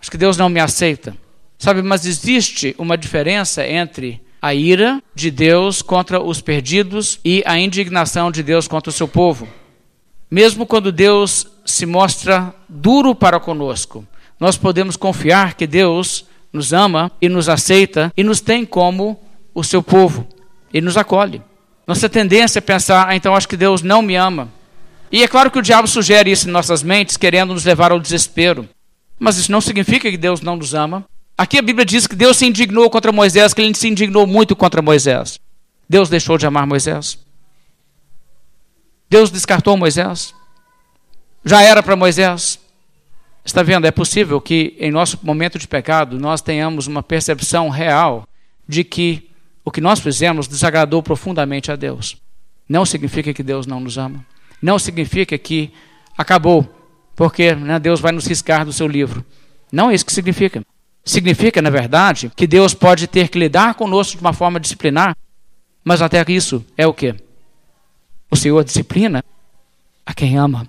[0.00, 1.16] Acho que Deus não me aceita.
[1.58, 7.58] Sabe, mas existe uma diferença entre a ira de Deus contra os perdidos e a
[7.58, 9.48] indignação de Deus contra o seu povo.
[10.30, 14.06] Mesmo quando Deus se mostra duro para conosco,
[14.38, 19.18] nós podemos confiar que Deus nos ama e nos aceita e nos tem como
[19.54, 20.26] o seu povo
[20.72, 21.40] e nos acolhe.
[21.86, 24.48] Nossa tendência é pensar, ah, então acho que Deus não me ama.
[25.10, 28.00] E é claro que o diabo sugere isso em nossas mentes, querendo nos levar ao
[28.00, 28.68] desespero.
[29.18, 31.04] Mas isso não significa que Deus não nos ama.
[31.36, 34.54] Aqui a Bíblia diz que Deus se indignou contra Moisés, que ele se indignou muito
[34.54, 35.40] contra Moisés.
[35.88, 37.18] Deus deixou de amar Moisés.
[39.10, 40.34] Deus descartou Moisés.
[41.44, 42.58] Já era para Moisés.
[43.44, 43.86] Está vendo?
[43.86, 48.26] É possível que em nosso momento de pecado nós tenhamos uma percepção real
[48.66, 49.28] de que
[49.64, 52.16] o que nós fizemos desagradou profundamente a Deus.
[52.68, 54.24] Não significa que Deus não nos ama.
[54.62, 55.72] Não significa que
[56.16, 56.66] acabou,
[57.14, 59.24] porque né, Deus vai nos riscar do seu livro.
[59.70, 60.62] Não é isso que significa.
[61.04, 65.14] Significa, na verdade, que Deus pode ter que lidar conosco de uma forma disciplinar,
[65.84, 67.14] mas até isso é o que?
[68.30, 69.22] O Senhor disciplina
[70.06, 70.66] a quem ama.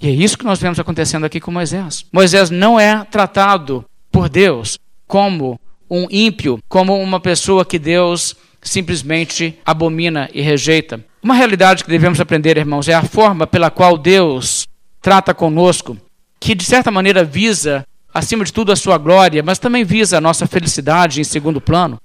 [0.00, 2.04] E é isso que nós vemos acontecendo aqui com Moisés.
[2.12, 5.58] Moisés não é tratado por Deus como
[5.90, 11.02] um ímpio, como uma pessoa que Deus simplesmente abomina e rejeita.
[11.22, 14.66] Uma realidade que devemos aprender, irmãos, é a forma pela qual Deus
[15.00, 15.96] trata conosco,
[16.38, 17.86] que de certa maneira visa
[18.16, 22.00] acima de tudo, a sua glória, mas também visa a nossa felicidade em segundo plano,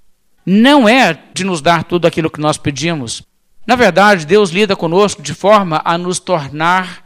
[0.46, 3.24] não é de nos dar tudo aquilo que nós pedimos.
[3.66, 7.06] Na verdade, Deus lida conosco de forma a nos tornar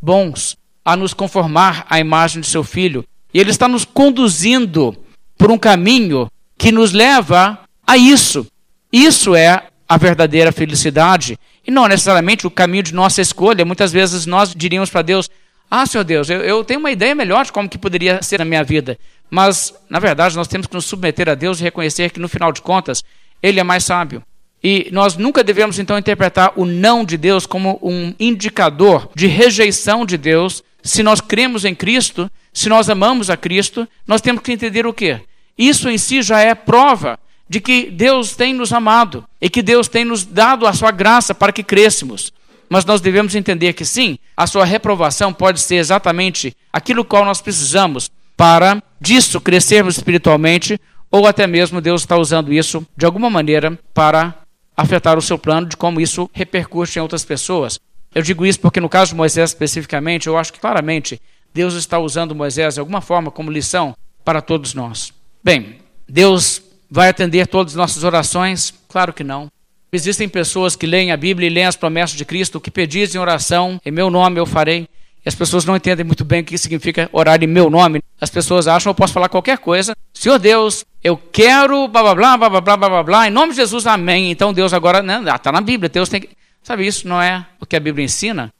[0.00, 3.04] bons, a nos conformar à imagem de seu filho.
[3.34, 4.96] E Ele está nos conduzindo
[5.36, 8.46] por um caminho que nos leva a isso.
[8.90, 11.38] Isso é a verdadeira felicidade.
[11.66, 13.64] E não necessariamente o caminho de nossa escolha.
[13.64, 15.28] Muitas vezes nós diríamos para Deus:
[15.70, 18.44] ah, Senhor Deus, eu, eu tenho uma ideia melhor de como que poderia ser na
[18.44, 18.98] minha vida.
[19.30, 22.50] Mas, na verdade, nós temos que nos submeter a Deus e reconhecer que, no final
[22.50, 23.04] de contas,
[23.42, 24.22] Ele é mais sábio.
[24.64, 30.06] E nós nunca devemos, então, interpretar o não de Deus como um indicador de rejeição
[30.06, 30.64] de Deus.
[30.82, 34.94] Se nós cremos em Cristo, se nós amamos a Cristo, nós temos que entender o
[34.94, 35.20] quê?
[35.56, 39.86] Isso em si já é prova de que Deus tem nos amado e que Deus
[39.86, 42.32] tem nos dado a sua graça para que crescemos
[42.68, 47.40] mas nós devemos entender que sim, a sua reprovação pode ser exatamente aquilo qual nós
[47.40, 53.78] precisamos para disso crescermos espiritualmente, ou até mesmo Deus está usando isso de alguma maneira
[53.94, 54.34] para
[54.76, 57.80] afetar o seu plano de como isso repercute em outras pessoas.
[58.14, 61.20] Eu digo isso porque no caso de Moisés especificamente, eu acho que claramente
[61.52, 63.94] Deus está usando Moisés de alguma forma como lição
[64.24, 65.12] para todos nós.
[65.42, 68.72] Bem, Deus vai atender todas as nossas orações?
[68.88, 69.48] Claro que não.
[69.90, 73.14] Existem pessoas que leem a Bíblia e leem as promessas de Cristo, o que pedis
[73.14, 74.86] em oração, em meu nome eu farei.
[75.24, 78.02] E as pessoas não entendem muito bem o que significa orar em meu nome.
[78.20, 79.96] As pessoas acham que eu posso falar qualquer coisa.
[80.12, 83.56] Senhor Deus, eu quero blá blá blá blá blá blá blá blá, em nome de
[83.56, 84.30] Jesus, amém.
[84.30, 86.30] Então Deus agora, né, está na Bíblia, Deus tem que.
[86.62, 88.52] Sabe, isso não é o que a Bíblia ensina?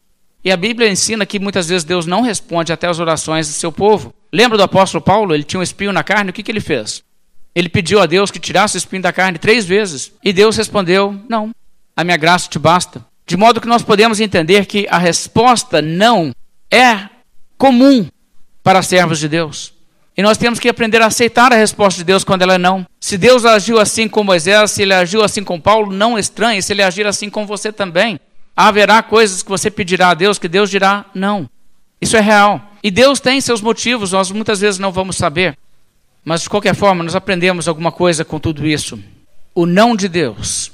[0.43, 3.71] E a Bíblia ensina que muitas vezes Deus não responde até as orações do seu
[3.71, 4.15] povo.
[4.33, 5.35] Lembra do apóstolo Paulo?
[5.35, 7.03] Ele tinha um espinho na carne, o que, que ele fez?
[7.55, 10.13] Ele pediu a Deus que tirasse o espinho da carne três vezes.
[10.23, 11.51] E Deus respondeu: Não,
[11.97, 13.05] a minha graça te basta.
[13.27, 16.33] De modo que nós podemos entender que a resposta não
[16.71, 17.09] é
[17.59, 18.07] comum
[18.63, 19.75] para servos de Deus.
[20.17, 22.87] E nós temos que aprender a aceitar a resposta de Deus quando ela é não.
[23.01, 26.73] Se Deus agiu assim com Moisés, se ele agiu assim com Paulo, não estranhe se
[26.73, 28.19] ele agir assim com você também.
[28.57, 31.49] Haverá coisas que você pedirá a Deus que Deus dirá não.
[32.01, 32.73] Isso é real.
[32.83, 35.57] E Deus tem seus motivos, nós muitas vezes não vamos saber.
[36.29, 39.03] Mas de qualquer forma, nós aprendemos alguma coisa com tudo isso.
[39.55, 40.71] O não de Deus,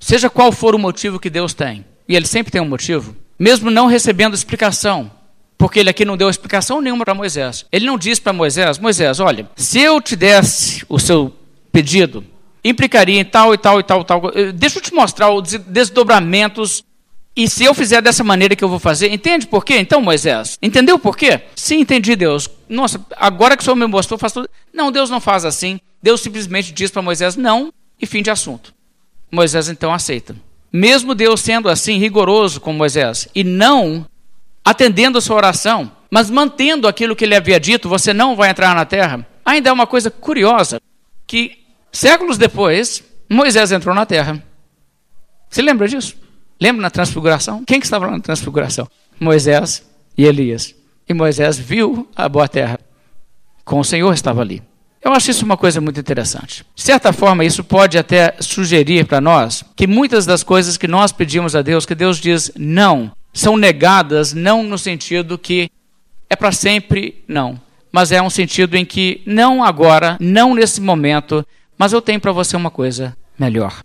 [0.00, 3.70] seja qual for o motivo que Deus tem, e ele sempre tem um motivo, mesmo
[3.70, 5.08] não recebendo explicação,
[5.56, 7.64] porque ele aqui não deu explicação nenhuma para Moisés.
[7.70, 11.32] Ele não disse para Moisés: Moisés, olha, se eu te desse o seu
[11.70, 12.24] pedido,
[12.64, 14.32] implicaria em tal e tal e tal e tal.
[14.34, 16.82] Eh, deixa eu te mostrar os desdobramentos.
[17.36, 19.78] E se eu fizer dessa maneira que eu vou fazer, entende por quê?
[19.78, 21.42] Então, Moisés, entendeu por quê?
[21.54, 22.48] Sim, entendi, Deus.
[22.68, 24.48] Nossa, agora que o Senhor me mostrou, faz tudo.
[24.72, 25.80] Não, Deus não faz assim.
[26.02, 28.74] Deus simplesmente diz para Moisés não e fim de assunto.
[29.30, 30.36] Moisés então aceita.
[30.72, 34.06] Mesmo Deus sendo assim rigoroso com Moisés e não
[34.64, 38.74] atendendo a sua oração, mas mantendo aquilo que ele havia dito, você não vai entrar
[38.74, 39.26] na terra.
[39.44, 40.80] Ainda é uma coisa curiosa,
[41.26, 41.58] que
[41.92, 44.42] séculos depois, Moisés entrou na terra.
[45.48, 46.16] Você lembra disso?
[46.60, 47.64] Lembra na transfiguração?
[47.64, 48.88] Quem que estava na transfiguração?
[49.20, 49.84] Moisés
[50.16, 50.74] e Elias.
[51.08, 52.80] E Moisés viu a boa terra.
[53.64, 54.62] Com o Senhor estava ali.
[55.02, 56.66] Eu acho isso uma coisa muito interessante.
[56.74, 61.12] De certa forma, isso pode até sugerir para nós que muitas das coisas que nós
[61.12, 65.70] pedimos a Deus, que Deus diz não, são negadas não no sentido que
[66.28, 67.60] é para sempre, não.
[67.92, 71.46] Mas é um sentido em que não agora, não nesse momento,
[71.78, 73.82] mas eu tenho para você uma coisa melhor.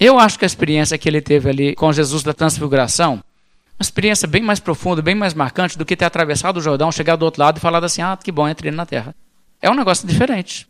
[0.00, 3.22] Eu acho que a experiência que ele teve ali com Jesus da transfiguração,
[3.78, 7.16] uma experiência bem mais profunda, bem mais marcante do que ter atravessado o Jordão, chegar
[7.16, 9.14] do outro lado e falar assim: ah, que bom, entrei na terra.
[9.60, 10.66] É um negócio diferente.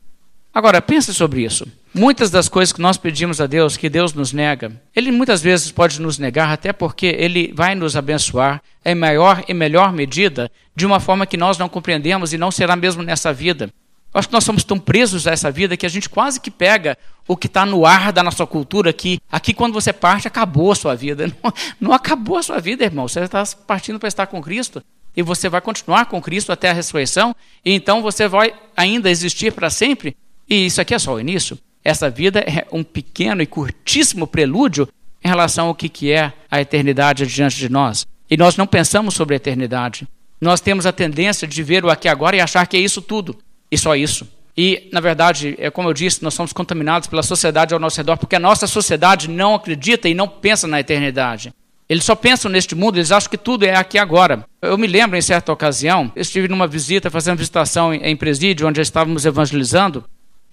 [0.53, 1.67] Agora, pense sobre isso.
[1.95, 5.71] Muitas das coisas que nós pedimos a Deus, que Deus nos nega, Ele muitas vezes
[5.71, 10.87] pode nos negar, até porque Ele vai nos abençoar em maior e melhor medida, de
[10.87, 13.71] uma forma que nós não compreendemos e não será mesmo nessa vida.
[14.17, 16.97] Acho que nós somos tão presos a essa vida que a gente quase que pega
[17.29, 20.77] o que está no ar da nossa cultura, que aqui quando você parte, acabou a
[20.77, 21.27] sua vida.
[21.43, 23.09] Não, não acabou a sua vida, irmão.
[23.09, 24.83] Você está partindo para estar com Cristo
[25.17, 29.51] e você vai continuar com Cristo até a ressurreição, e então você vai ainda existir
[29.51, 30.15] para sempre
[30.49, 31.59] e isso aqui é só o início.
[31.85, 34.89] Essa vida é um pequeno e curtíssimo prelúdio
[35.23, 38.07] em relação ao que é a eternidade diante de nós.
[38.31, 40.07] E nós não pensamos sobre a eternidade.
[40.41, 43.39] Nós temos a tendência de ver o aqui agora e achar que é isso tudo,
[43.71, 44.27] e só isso.
[44.57, 48.17] E, na verdade, é como eu disse, nós somos contaminados pela sociedade ao nosso redor,
[48.17, 51.53] porque a nossa sociedade não acredita e não pensa na eternidade.
[51.89, 54.45] Eles só pensam neste mundo, eles acham que tudo é aqui agora.
[54.61, 58.81] Eu me lembro, em certa ocasião, eu estive numa visita, fazendo visitação em presídio, onde
[58.81, 60.05] estávamos evangelizando,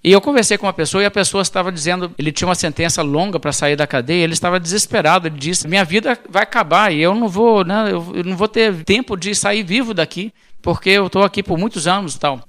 [0.03, 3.01] e eu conversei com uma pessoa e a pessoa estava dizendo, ele tinha uma sentença
[3.01, 7.01] longa para sair da cadeia, ele estava desesperado, ele disse: "Minha vida vai acabar e
[7.01, 11.07] eu não vou, né, eu não vou ter tempo de sair vivo daqui, porque eu
[11.07, 12.41] estou aqui por muitos anos, tal".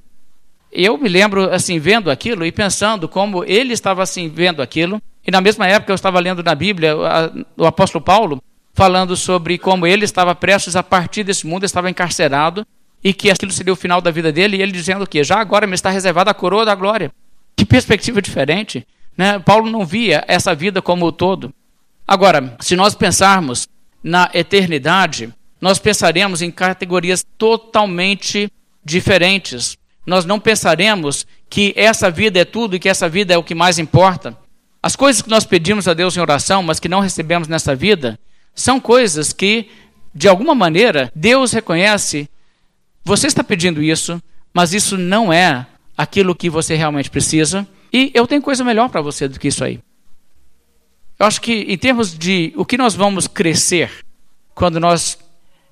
[0.76, 5.00] Eu me lembro assim vendo aquilo e pensando como ele estava assim vendo aquilo.
[5.24, 6.96] E na mesma época eu estava lendo na Bíblia
[7.56, 8.42] o apóstolo Paulo
[8.74, 12.66] falando sobre como ele estava prestes a partir desse mundo, estava encarcerado
[13.04, 15.66] e que aquilo seria o final da vida dele, e ele dizendo que já agora
[15.66, 17.12] me está reservada a coroa da glória.
[17.54, 18.84] Que perspectiva diferente.
[19.16, 19.38] Né?
[19.38, 21.54] Paulo não via essa vida como o todo.
[22.08, 23.68] Agora, se nós pensarmos
[24.02, 28.50] na eternidade, nós pensaremos em categorias totalmente
[28.84, 29.76] diferentes.
[30.06, 33.54] Nós não pensaremos que essa vida é tudo e que essa vida é o que
[33.54, 34.36] mais importa.
[34.82, 38.18] As coisas que nós pedimos a Deus em oração, mas que não recebemos nessa vida,
[38.54, 39.70] são coisas que,
[40.14, 42.28] de alguma maneira, Deus reconhece.
[43.04, 47.66] Você está pedindo isso, mas isso não é aquilo que você realmente precisa.
[47.92, 49.80] E eu tenho coisa melhor para você do que isso aí.
[51.18, 53.90] Eu acho que, em termos de o que nós vamos crescer
[54.54, 55.18] quando nós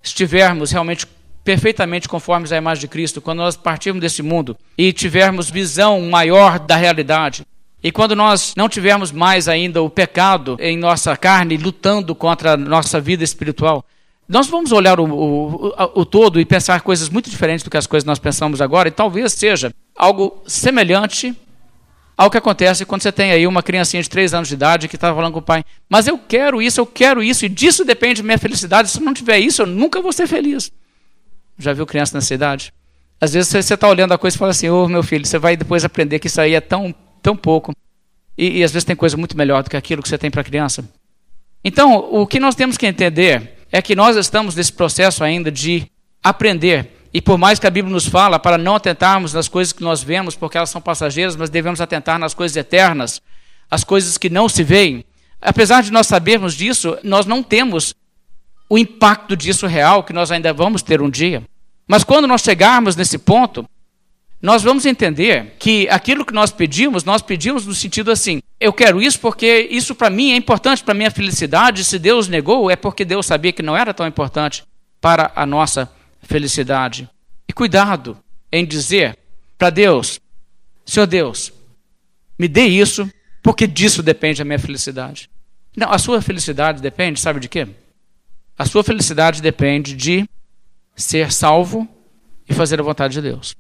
[0.03, 1.07] estivermos realmente
[1.45, 6.59] perfeitamente conformes à imagem de Cristo, quando nós partirmos desse mundo e tivermos visão maior
[6.59, 7.45] da realidade,
[7.83, 12.57] e quando nós não tivermos mais ainda o pecado em nossa carne lutando contra a
[12.57, 13.85] nossa vida espiritual,
[14.29, 17.87] Nós vamos olhar o, o, o, todo e pensar coisas muito diferentes do que as
[17.87, 21.37] coisas nós pensamos agora, e talvez seja algo semelhante
[22.17, 24.97] ao que acontece quando você tem aí uma criancinha de 3 anos de idade que
[24.97, 28.23] está falando com o pai, mas eu quero isso, eu quero isso, e disso depende
[28.23, 28.91] minha felicidade.
[28.91, 30.73] Se não tiver isso, eu nunca vou ser feliz.
[31.63, 32.73] Já viu criança nessa idade?
[33.21, 35.39] Às vezes você está olhando a coisa e fala assim, ô oh, meu filho, você
[35.39, 36.93] vai depois aprender que isso aí é tão,
[37.23, 37.73] tão pouco.
[38.37, 40.43] E, e às vezes tem coisa muito melhor do que aquilo que você tem para
[40.43, 40.85] criança.
[41.65, 45.87] Então, o que nós temos que entender é que nós estamos nesse processo ainda de
[46.23, 46.91] aprender.
[47.15, 50.03] E por mais que a Bíblia nos fala para não atentarmos nas coisas que nós
[50.03, 53.21] vemos, porque elas são passageiras, mas devemos atentar nas coisas eternas,
[53.71, 55.05] as coisas que não se veem.
[55.41, 57.95] Apesar de nós sabermos disso, nós não temos
[58.69, 61.43] o impacto disso real que nós ainda vamos ter um dia.
[61.93, 63.69] Mas quando nós chegarmos nesse ponto,
[64.41, 69.03] nós vamos entender que aquilo que nós pedimos, nós pedimos no sentido assim: eu quero
[69.03, 71.85] isso porque isso para mim é importante para minha felicidade.
[71.85, 74.65] Se Deus negou, é porque Deus sabia que não era tão importante
[75.03, 75.87] para a nossa
[76.23, 77.07] felicidade.
[77.47, 78.17] E cuidado
[78.51, 79.15] em dizer
[79.59, 80.19] para Deus:
[80.87, 81.53] Senhor Deus,
[82.39, 83.07] me dê isso
[83.43, 85.29] porque disso depende a minha felicidade.
[85.77, 87.69] Não, a sua felicidade depende, sabe de quê?
[88.59, 90.27] A sua felicidade depende de
[90.95, 91.89] ser salvo
[92.49, 93.55] e fazer a vontade de Deus.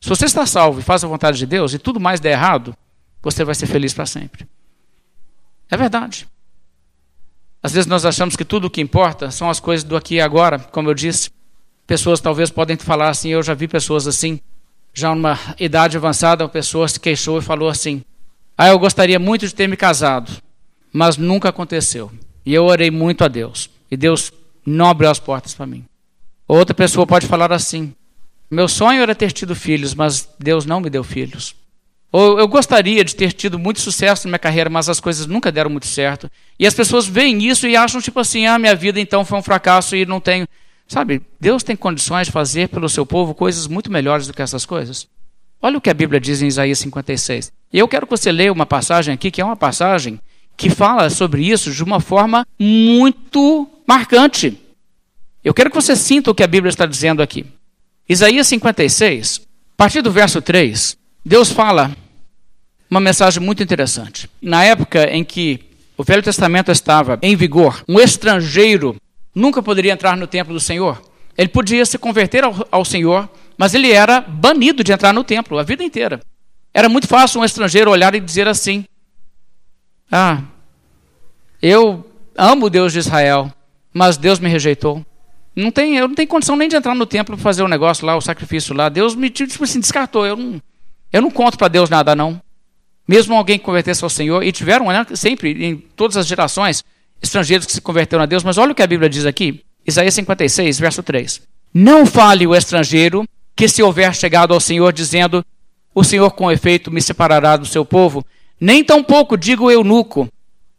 [0.00, 2.74] Se você está salvo e faz a vontade de Deus e tudo mais der errado,
[3.22, 4.48] você vai ser feliz para sempre.
[5.70, 6.26] É verdade.
[7.62, 10.20] Às vezes nós achamos que tudo o que importa são as coisas do aqui e
[10.20, 11.30] agora, como eu disse.
[11.86, 14.40] Pessoas talvez podem falar assim, eu já vi pessoas assim,
[14.94, 18.02] já numa idade avançada, uma pessoa se queixou e falou assim:
[18.56, 20.30] "Ah, eu gostaria muito de ter me casado,
[20.92, 22.10] mas nunca aconteceu.
[22.46, 24.32] E eu orei muito a Deus, e Deus
[24.64, 25.84] não abriu as portas para mim."
[26.52, 27.94] Outra pessoa pode falar assim:
[28.50, 31.54] meu sonho era ter tido filhos, mas Deus não me deu filhos.
[32.10, 35.52] Ou eu gostaria de ter tido muito sucesso na minha carreira, mas as coisas nunca
[35.52, 36.28] deram muito certo.
[36.58, 39.42] E as pessoas veem isso e acham tipo assim: ah, minha vida então foi um
[39.42, 40.44] fracasso e não tenho.
[40.88, 44.66] Sabe, Deus tem condições de fazer pelo seu povo coisas muito melhores do que essas
[44.66, 45.06] coisas.
[45.62, 47.52] Olha o que a Bíblia diz em Isaías 56.
[47.72, 50.18] E eu quero que você leia uma passagem aqui, que é uma passagem
[50.56, 54.58] que fala sobre isso de uma forma muito marcante.
[55.42, 57.46] Eu quero que você sinta o que a Bíblia está dizendo aqui.
[58.08, 59.40] Isaías 56,
[59.72, 61.94] a partir do verso 3, Deus fala
[62.90, 64.28] uma mensagem muito interessante.
[64.42, 65.60] Na época em que
[65.96, 68.96] o Velho Testamento estava em vigor, um estrangeiro
[69.34, 71.00] nunca poderia entrar no templo do Senhor.
[71.38, 75.58] Ele podia se converter ao, ao Senhor, mas ele era banido de entrar no templo
[75.58, 76.20] a vida inteira.
[76.74, 78.84] Era muito fácil um estrangeiro olhar e dizer assim:
[80.10, 80.42] Ah,
[81.62, 83.52] eu amo o Deus de Israel,
[83.92, 85.04] mas Deus me rejeitou.
[85.54, 87.68] Não tem, eu não tenho condição nem de entrar no templo para fazer o um
[87.68, 88.88] negócio lá, o sacrifício lá.
[88.88, 90.24] Deus me tipo assim, descartou.
[90.24, 90.62] Eu não,
[91.12, 92.40] eu não conto para Deus nada, não.
[93.06, 96.84] Mesmo alguém que convertesse ao Senhor, e tiveram né, sempre, em todas as gerações,
[97.20, 100.14] estrangeiros que se converteram a Deus, mas olha o que a Bíblia diz aqui, Isaías
[100.14, 101.42] 56, verso 3.
[101.74, 103.24] Não fale o estrangeiro
[103.56, 105.44] que se houver chegado ao Senhor dizendo,
[105.92, 108.24] o Senhor com efeito me separará do seu povo,
[108.60, 110.28] nem tampouco digo eunuco,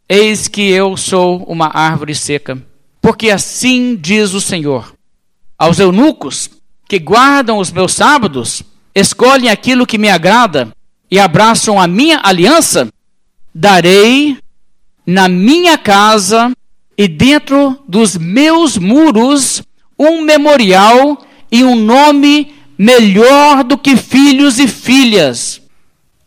[0.08, 2.58] eis que eu sou uma árvore seca
[3.02, 4.94] porque assim diz o Senhor:
[5.58, 6.48] aos eunucos
[6.88, 8.62] que guardam os meus sábados,
[8.94, 10.72] escolhem aquilo que me agrada
[11.10, 12.88] e abraçam a minha aliança,
[13.52, 14.38] darei
[15.04, 16.52] na minha casa
[16.96, 19.62] e dentro dos meus muros
[19.98, 21.18] um memorial
[21.50, 25.60] e um nome melhor do que filhos e filhas.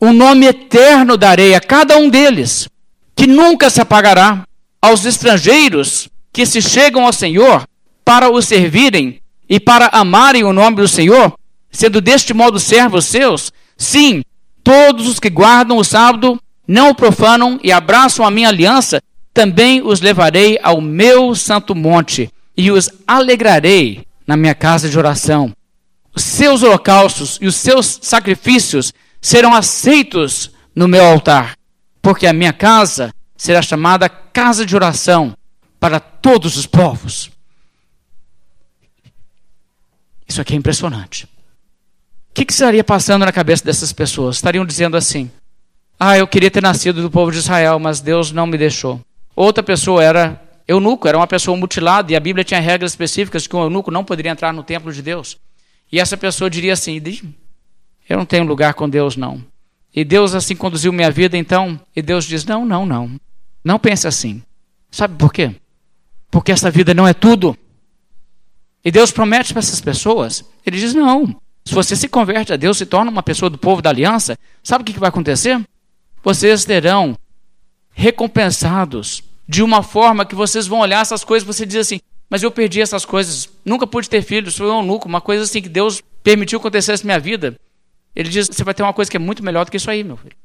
[0.01, 2.67] Um nome eterno darei a cada um deles,
[3.15, 4.43] que nunca se apagará.
[4.81, 7.65] Aos estrangeiros que se chegam ao Senhor
[8.03, 11.33] para o servirem e para amarem o nome do Senhor,
[11.71, 14.21] sendo deste modo servos seus, sim,
[14.61, 19.01] todos os que guardam o sábado, não o profanam e abraçam a minha aliança,
[19.33, 25.53] também os levarei ao meu santo monte e os alegrarei na minha casa de oração.
[26.13, 31.55] Os seus holocaustos e os seus sacrifícios serão aceitos no meu altar,
[32.01, 35.33] porque a minha casa será chamada casa de oração
[35.85, 37.29] para todos os povos.
[40.27, 41.25] Isso aqui é impressionante.
[41.25, 44.37] O que, que estaria passando na cabeça dessas pessoas?
[44.37, 45.29] Estariam dizendo assim:
[45.99, 48.99] Ah, eu queria ter nascido do povo de Israel, mas Deus não me deixou.
[49.35, 53.55] Outra pessoa era eunuco, era uma pessoa mutilada, e a Bíblia tinha regras específicas que
[53.55, 55.37] um eunuco não poderia entrar no templo de Deus.
[55.91, 56.99] E essa pessoa diria assim:
[58.09, 59.39] Eu não tenho lugar com Deus, não.
[59.95, 61.79] E Deus assim conduziu minha vida, então.
[61.95, 63.19] E Deus diz: Não, não, não.
[63.63, 64.41] Não pense assim.
[64.89, 65.53] Sabe por quê?
[66.29, 67.57] Porque essa vida não é tudo.
[68.83, 72.77] E Deus promete para essas pessoas, ele diz: não, se você se converte a Deus,
[72.77, 75.59] se torna uma pessoa do povo da aliança, sabe o que vai acontecer?
[76.23, 77.17] Vocês serão
[77.91, 81.99] recompensados de uma forma que vocês vão olhar essas coisas e você diz assim:
[82.29, 83.49] Mas eu perdi essas coisas.
[83.63, 87.13] Nunca pude ter filhos, sou eunuco, uma coisa assim que Deus permitiu que acontecesse na
[87.13, 87.55] minha vida.
[88.15, 90.03] Ele diz: você vai ter uma coisa que é muito melhor do que isso aí,
[90.03, 90.35] meu filho.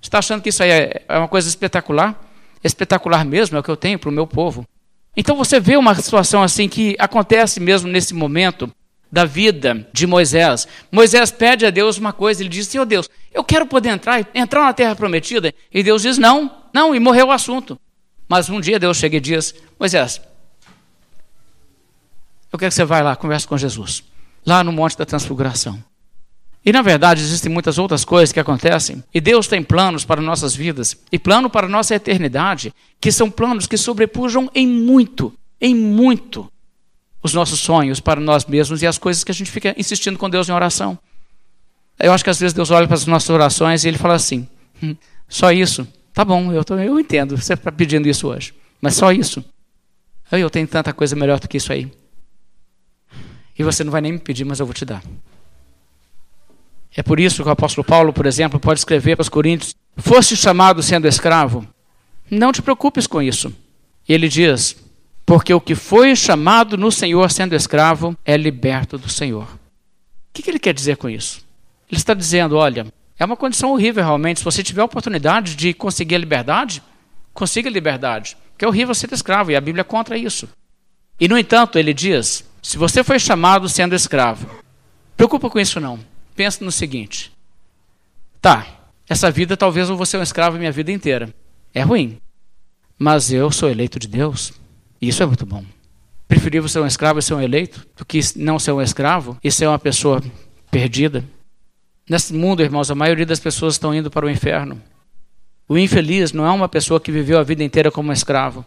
[0.00, 2.20] Você está achando que isso aí é, é uma coisa espetacular?
[2.62, 4.66] Espetacular mesmo é o que eu tenho para o meu povo.
[5.16, 8.70] Então você vê uma situação assim que acontece mesmo nesse momento
[9.10, 10.68] da vida de Moisés.
[10.92, 14.64] Moisés pede a Deus uma coisa, ele diz: Senhor Deus, eu quero poder entrar, entrar
[14.64, 15.54] na terra prometida.
[15.72, 17.78] E Deus diz: Não, não, e morreu o assunto.
[18.28, 20.20] Mas um dia Deus chega e diz: Moisés,
[22.52, 24.04] eu quero que você vá lá, converse com Jesus,
[24.44, 25.82] lá no Monte da Transfiguração.
[26.66, 30.52] E na verdade existem muitas outras coisas que acontecem, e Deus tem planos para nossas
[30.52, 36.50] vidas, e plano para nossa eternidade, que são planos que sobrepujam em muito, em muito,
[37.22, 40.28] os nossos sonhos para nós mesmos e as coisas que a gente fica insistindo com
[40.28, 40.98] Deus em oração.
[42.00, 44.48] Eu acho que às vezes Deus olha para as nossas orações e ele fala assim:
[44.82, 44.96] hum,
[45.28, 45.86] só isso?
[46.12, 49.44] Tá bom, eu, tô, eu entendo, você está pedindo isso hoje, mas só isso?
[50.32, 51.88] Eu tenho tanta coisa melhor do que isso aí.
[53.56, 55.00] E você não vai nem me pedir, mas eu vou te dar.
[56.96, 60.34] É por isso que o apóstolo Paulo, por exemplo, pode escrever para os Coríntios: Foste
[60.34, 61.66] chamado sendo escravo,
[62.30, 63.52] não te preocupes com isso.
[64.08, 64.76] Ele diz:
[65.26, 69.44] Porque o que foi chamado no Senhor sendo escravo é liberto do Senhor.
[69.44, 69.58] O
[70.32, 71.44] que, que ele quer dizer com isso?
[71.90, 72.86] Ele está dizendo: olha,
[73.18, 74.38] é uma condição horrível realmente.
[74.38, 76.82] Se você tiver a oportunidade de conseguir a liberdade,
[77.34, 78.38] consiga a liberdade.
[78.52, 80.48] Porque é horrível ser escravo e a Bíblia é contra isso.
[81.20, 84.48] E no entanto, ele diz: se você foi chamado sendo escravo,
[85.14, 87.32] preocupa com isso não pensa no seguinte:
[88.40, 88.66] tá,
[89.08, 91.34] essa vida talvez eu vou ser um escravo minha vida inteira.
[91.74, 92.18] É ruim.
[92.98, 94.52] Mas eu sou eleito de Deus.
[95.00, 95.64] E isso é muito bom.
[96.28, 99.50] Preferível ser um escravo e ser um eleito do que não ser um escravo e
[99.50, 100.22] ser uma pessoa
[100.70, 101.24] perdida.
[102.08, 104.80] Nesse mundo, irmãos, a maioria das pessoas estão indo para o inferno.
[105.68, 108.64] O infeliz não é uma pessoa que viveu a vida inteira como um escravo.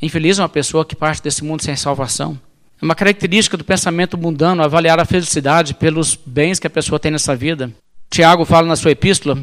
[0.00, 2.38] Infeliz é uma pessoa que parte desse mundo sem salvação.
[2.80, 7.10] É uma característica do pensamento mundano avaliar a felicidade pelos bens que a pessoa tem
[7.10, 7.72] nessa vida.
[8.08, 9.38] Tiago fala na sua epístola: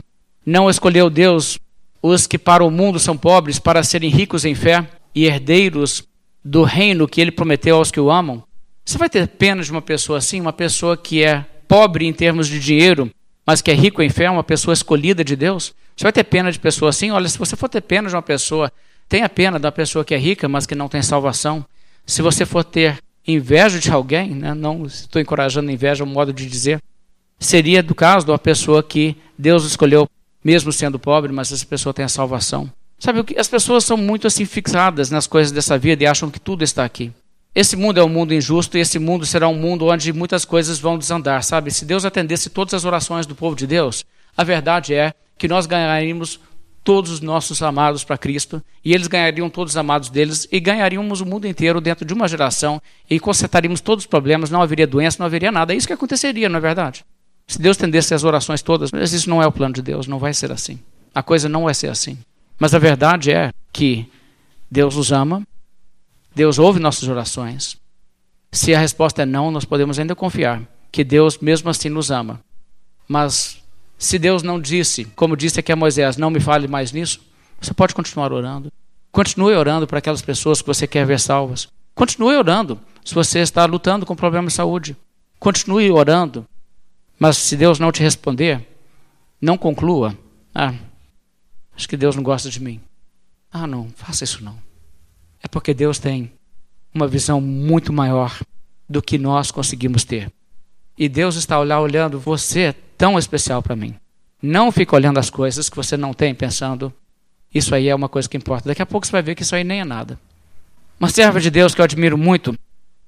[0.45, 1.59] Não escolheu Deus
[2.01, 6.03] os que para o mundo são pobres para serem ricos em fé e herdeiros
[6.43, 8.43] do reino que ele prometeu aos que o amam.
[8.85, 12.47] Você vai ter pena de uma pessoa assim, uma pessoa que é pobre em termos
[12.47, 13.09] de dinheiro,
[13.45, 15.73] mas que é rico em fé, uma pessoa escolhida de Deus?
[15.97, 17.09] Você vai ter pena de pessoa assim?
[17.09, 18.71] Olha, se você for ter pena de uma pessoa,
[19.09, 21.65] tenha pena da pessoa que é rica, mas que não tem salvação.
[22.05, 24.53] Se você for ter inveja de alguém, né?
[24.53, 26.81] não estou encorajando inveja, é um modo de dizer,
[27.39, 30.07] seria do caso de uma pessoa que Deus escolheu,
[30.43, 32.69] mesmo sendo pobre, mas essa pessoa tem a salvação.
[32.97, 36.63] Sabe, as pessoas são muito assim fixadas nas coisas dessa vida e acham que tudo
[36.63, 37.11] está aqui.
[37.53, 40.77] Esse mundo é um mundo injusto e esse mundo será um mundo onde muitas coisas
[40.77, 41.71] vão desandar, sabe?
[41.71, 44.05] Se Deus atendesse todas as orações do povo de Deus,
[44.35, 46.39] a verdade é que nós ganharíamos
[46.85, 51.19] todos os nossos amados para Cristo, e eles ganhariam todos os amados deles, e ganharíamos
[51.19, 52.79] o mundo inteiro dentro de uma geração,
[53.09, 55.73] e consertaríamos todos os problemas, não haveria doença, não haveria nada.
[55.73, 57.03] É isso que aconteceria, não é verdade?
[57.47, 60.19] Se Deus tendesse as orações todas, mas isso não é o plano de Deus, não
[60.19, 60.79] vai ser assim.
[61.13, 62.19] A coisa não vai ser assim.
[62.59, 64.07] Mas a verdade é que
[64.69, 65.41] Deus os ama,
[66.35, 67.77] Deus ouve nossas orações.
[68.51, 70.61] Se a resposta é não, nós podemos ainda confiar
[70.91, 72.39] que Deus mesmo assim nos ama.
[73.07, 73.57] Mas
[73.97, 77.21] se Deus não disse, como disse aqui a Moisés, não me fale mais nisso,
[77.59, 78.71] você pode continuar orando.
[79.11, 81.69] Continue orando para aquelas pessoas que você quer ver salvas.
[81.93, 84.97] Continue orando se você está lutando com problemas de saúde.
[85.39, 86.45] Continue orando.
[87.17, 88.67] Mas se Deus não te responder,
[89.39, 90.17] não conclua.
[90.53, 90.73] Ah,
[91.75, 92.81] acho que Deus não gosta de mim.
[93.51, 94.57] Ah, não, faça isso não.
[95.41, 96.31] É porque Deus tem
[96.93, 98.37] uma visão muito maior
[98.89, 100.31] do que nós conseguimos ter.
[100.97, 103.95] E Deus está lá olhando você tão especial para mim.
[104.41, 106.93] Não fique olhando as coisas que você não tem pensando,
[107.53, 108.69] isso aí é uma coisa que importa.
[108.69, 110.19] Daqui a pouco você vai ver que isso aí nem é nada.
[110.99, 112.53] Uma serva de Deus que eu admiro muito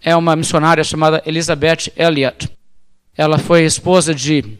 [0.02, 2.50] é uma missionária chamada Elizabeth Elliot.
[3.16, 4.58] Ela foi esposa de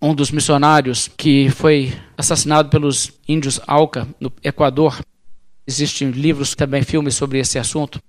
[0.00, 5.00] um dos missionários que foi assassinado pelos índios Auca no Equador.
[5.66, 8.00] Existem livros, também filmes sobre esse assunto.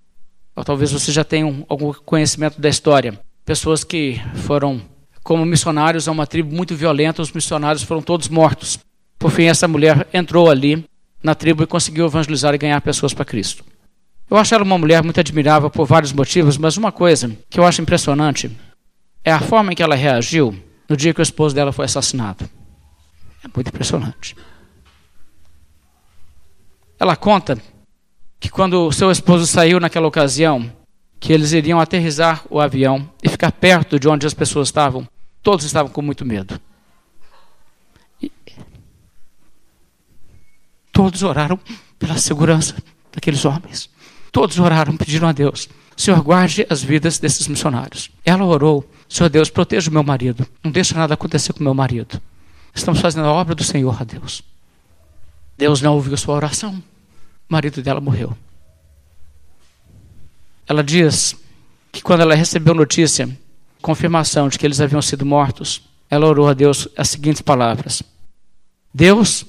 [0.55, 3.19] Ou talvez você já tenha algum conhecimento da história.
[3.49, 4.79] Pessoas que foram
[5.23, 8.77] como missionários a uma tribo muito violenta, os missionários foram todos mortos.
[9.17, 10.85] Por fim, essa mulher entrou ali
[11.23, 13.65] na tribo e conseguiu evangelizar e ganhar pessoas para Cristo.
[14.29, 17.65] Eu acho ela uma mulher muito admirável por vários motivos, mas uma coisa que eu
[17.65, 18.55] acho impressionante
[19.23, 20.55] é a forma em que ela reagiu
[20.87, 22.47] no dia que o esposo dela foi assassinado.
[23.43, 24.37] É muito impressionante.
[26.99, 27.57] Ela conta
[28.39, 30.71] que quando o seu esposo saiu naquela ocasião,
[31.19, 35.07] que eles iriam aterrizar o avião e ficar perto de onde as pessoas estavam,
[35.43, 36.59] todos estavam com muito medo.
[38.21, 38.31] E
[40.93, 41.59] todos oraram
[41.97, 42.75] pela segurança
[43.11, 43.89] daqueles homens.
[44.31, 45.67] Todos oraram, pediram a Deus:
[45.97, 48.09] Senhor, guarde as vidas desses missionários.
[48.23, 50.47] Ela orou: Senhor Deus, proteja o meu marido.
[50.63, 52.21] Não deixe nada acontecer com meu marido.
[52.73, 54.43] Estamos fazendo a obra do Senhor a Deus.
[55.57, 56.81] Deus não ouviu sua oração.
[57.49, 58.37] O marido dela morreu.
[60.69, 61.35] Ela diz
[61.91, 63.27] que quando ela recebeu notícia,
[63.81, 68.03] confirmação de que eles haviam sido mortos, ela orou a Deus as seguintes palavras:
[68.93, 69.43] Deus,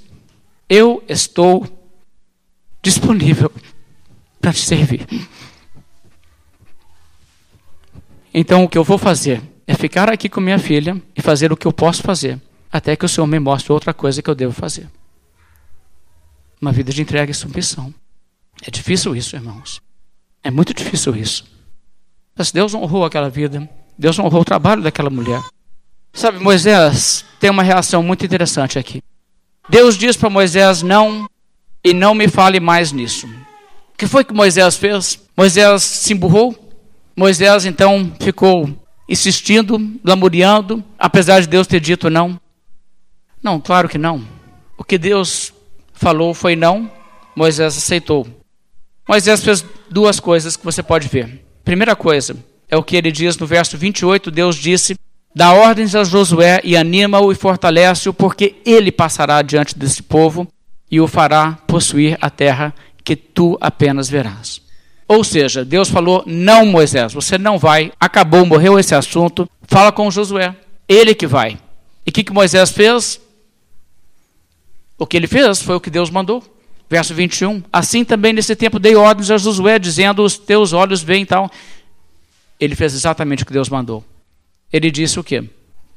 [0.66, 1.68] eu estou
[2.82, 3.52] disponível
[4.40, 5.06] para te servir.
[8.32, 11.56] Então o que eu vou fazer é ficar aqui com minha filha e fazer o
[11.56, 12.40] que eu posso fazer,
[12.72, 14.88] até que o Senhor me mostre outra coisa que eu devo fazer.
[16.58, 17.92] Uma vida de entrega e submissão.
[18.62, 19.82] É difícil isso, irmãos.
[20.42, 21.44] É muito difícil isso.
[22.36, 23.68] Mas Deus honrou aquela vida.
[23.98, 25.42] Deus honrou o trabalho daquela mulher.
[26.12, 29.02] Sabe, Moisés tem uma reação muito interessante aqui.
[29.68, 31.28] Deus diz para Moisés: não,
[31.84, 33.26] e não me fale mais nisso.
[33.92, 35.20] O que foi que Moisés fez?
[35.36, 36.56] Moisés se emburrou.
[37.14, 38.68] Moisés então ficou
[39.08, 42.40] insistindo, lamuriando, apesar de Deus ter dito não.
[43.42, 44.26] Não, claro que não.
[44.78, 45.52] O que Deus
[45.92, 46.90] falou foi não,
[47.36, 48.26] Moisés aceitou.
[49.10, 51.44] Moisés fez duas coisas que você pode ver.
[51.64, 52.36] Primeira coisa
[52.68, 54.94] é o que ele diz no verso 28, Deus disse:
[55.34, 60.46] Dá ordens a Josué e anima-o e fortalece-o, porque ele passará diante desse povo
[60.88, 64.62] e o fará possuir a terra que tu apenas verás.
[65.08, 70.08] Ou seja, Deus falou: Não, Moisés, você não vai, acabou, morreu esse assunto, fala com
[70.08, 70.54] Josué,
[70.88, 71.58] ele que vai.
[72.06, 73.20] E o que, que Moisés fez?
[74.96, 76.59] O que ele fez foi o que Deus mandou.
[76.90, 77.62] Verso 21.
[77.72, 81.48] Assim também nesse tempo dei ordens a Josué, dizendo: Os teus olhos veem tal.
[82.58, 84.04] Ele fez exatamente o que Deus mandou.
[84.72, 85.48] Ele disse o quê?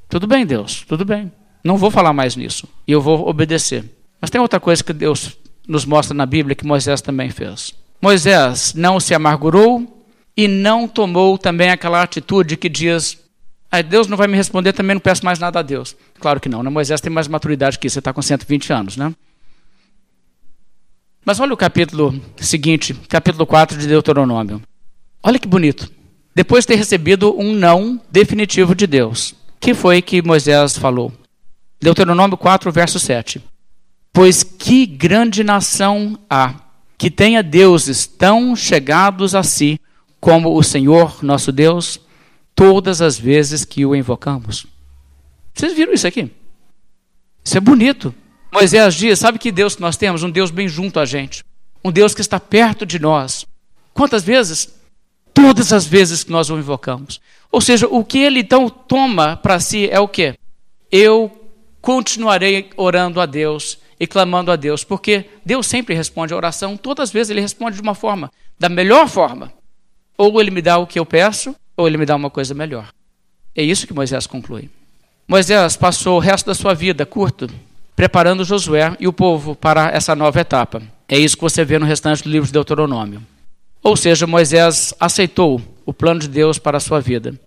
[0.07, 1.31] Tudo bem, Deus, tudo bem.
[1.63, 2.67] Não vou falar mais nisso.
[2.87, 3.83] E eu vou obedecer.
[4.21, 5.35] Mas tem outra coisa que Deus
[5.67, 7.73] nos mostra na Bíblia que Moisés também fez.
[7.99, 10.05] Moisés não se amargurou
[10.37, 13.17] e não tomou também aquela atitude que diz:
[13.71, 15.95] ah, Deus não vai me responder, também não peço mais nada a Deus.
[16.19, 16.69] Claro que não, né?
[16.69, 19.13] Moisés tem mais maturidade que isso, você está com 120 anos, né?
[21.25, 24.61] Mas olha o capítulo seguinte, capítulo 4 de Deuteronômio.
[25.21, 25.89] Olha que bonito.
[26.35, 31.13] Depois de ter recebido um não definitivo de Deus, que foi que Moisés falou?
[31.79, 33.41] Deuteronômio 4, verso 7.
[34.11, 36.55] Pois que grande nação há
[36.97, 39.79] que tenha deuses tão chegados a si
[40.19, 41.99] como o Senhor nosso Deus,
[42.55, 44.65] todas as vezes que o invocamos.
[45.53, 46.31] Vocês viram isso aqui?
[47.43, 48.13] Isso é bonito.
[48.53, 50.21] Moisés diz: sabe que Deus que nós temos?
[50.21, 51.43] Um Deus bem junto a gente.
[51.83, 53.45] Um Deus que está perto de nós.
[53.93, 54.69] Quantas vezes?
[55.33, 57.19] Todas as vezes que nós o invocamos.
[57.51, 60.35] Ou seja, o que ele então toma para si é o quê?
[60.91, 61.31] Eu
[61.81, 67.09] continuarei orando a Deus e clamando a Deus, porque Deus sempre responde a oração, todas
[67.09, 69.51] as vezes ele responde de uma forma, da melhor forma.
[70.17, 72.89] Ou ele me dá o que eu peço, ou ele me dá uma coisa melhor.
[73.55, 74.69] É isso que Moisés conclui.
[75.27, 77.49] Moisés passou o resto da sua vida curto
[77.95, 80.81] preparando Josué e o povo para essa nova etapa.
[81.07, 83.21] É isso que você vê no restante do livro de Deuteronômio.
[83.83, 87.37] Ou seja, Moisés aceitou o plano de Deus para a sua vida.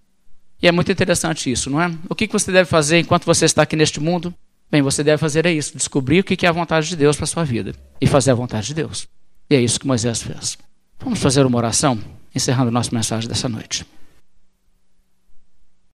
[0.63, 1.91] E é muito interessante isso, não é?
[2.09, 4.33] O que você deve fazer enquanto você está aqui neste mundo?
[4.71, 7.25] Bem, você deve fazer é isso: descobrir o que é a vontade de Deus para
[7.25, 9.09] a sua vida e fazer a vontade de Deus.
[9.49, 10.59] E é isso que Moisés fez.
[10.99, 11.99] Vamos fazer uma oração,
[12.35, 13.87] encerrando nossa mensagem dessa noite.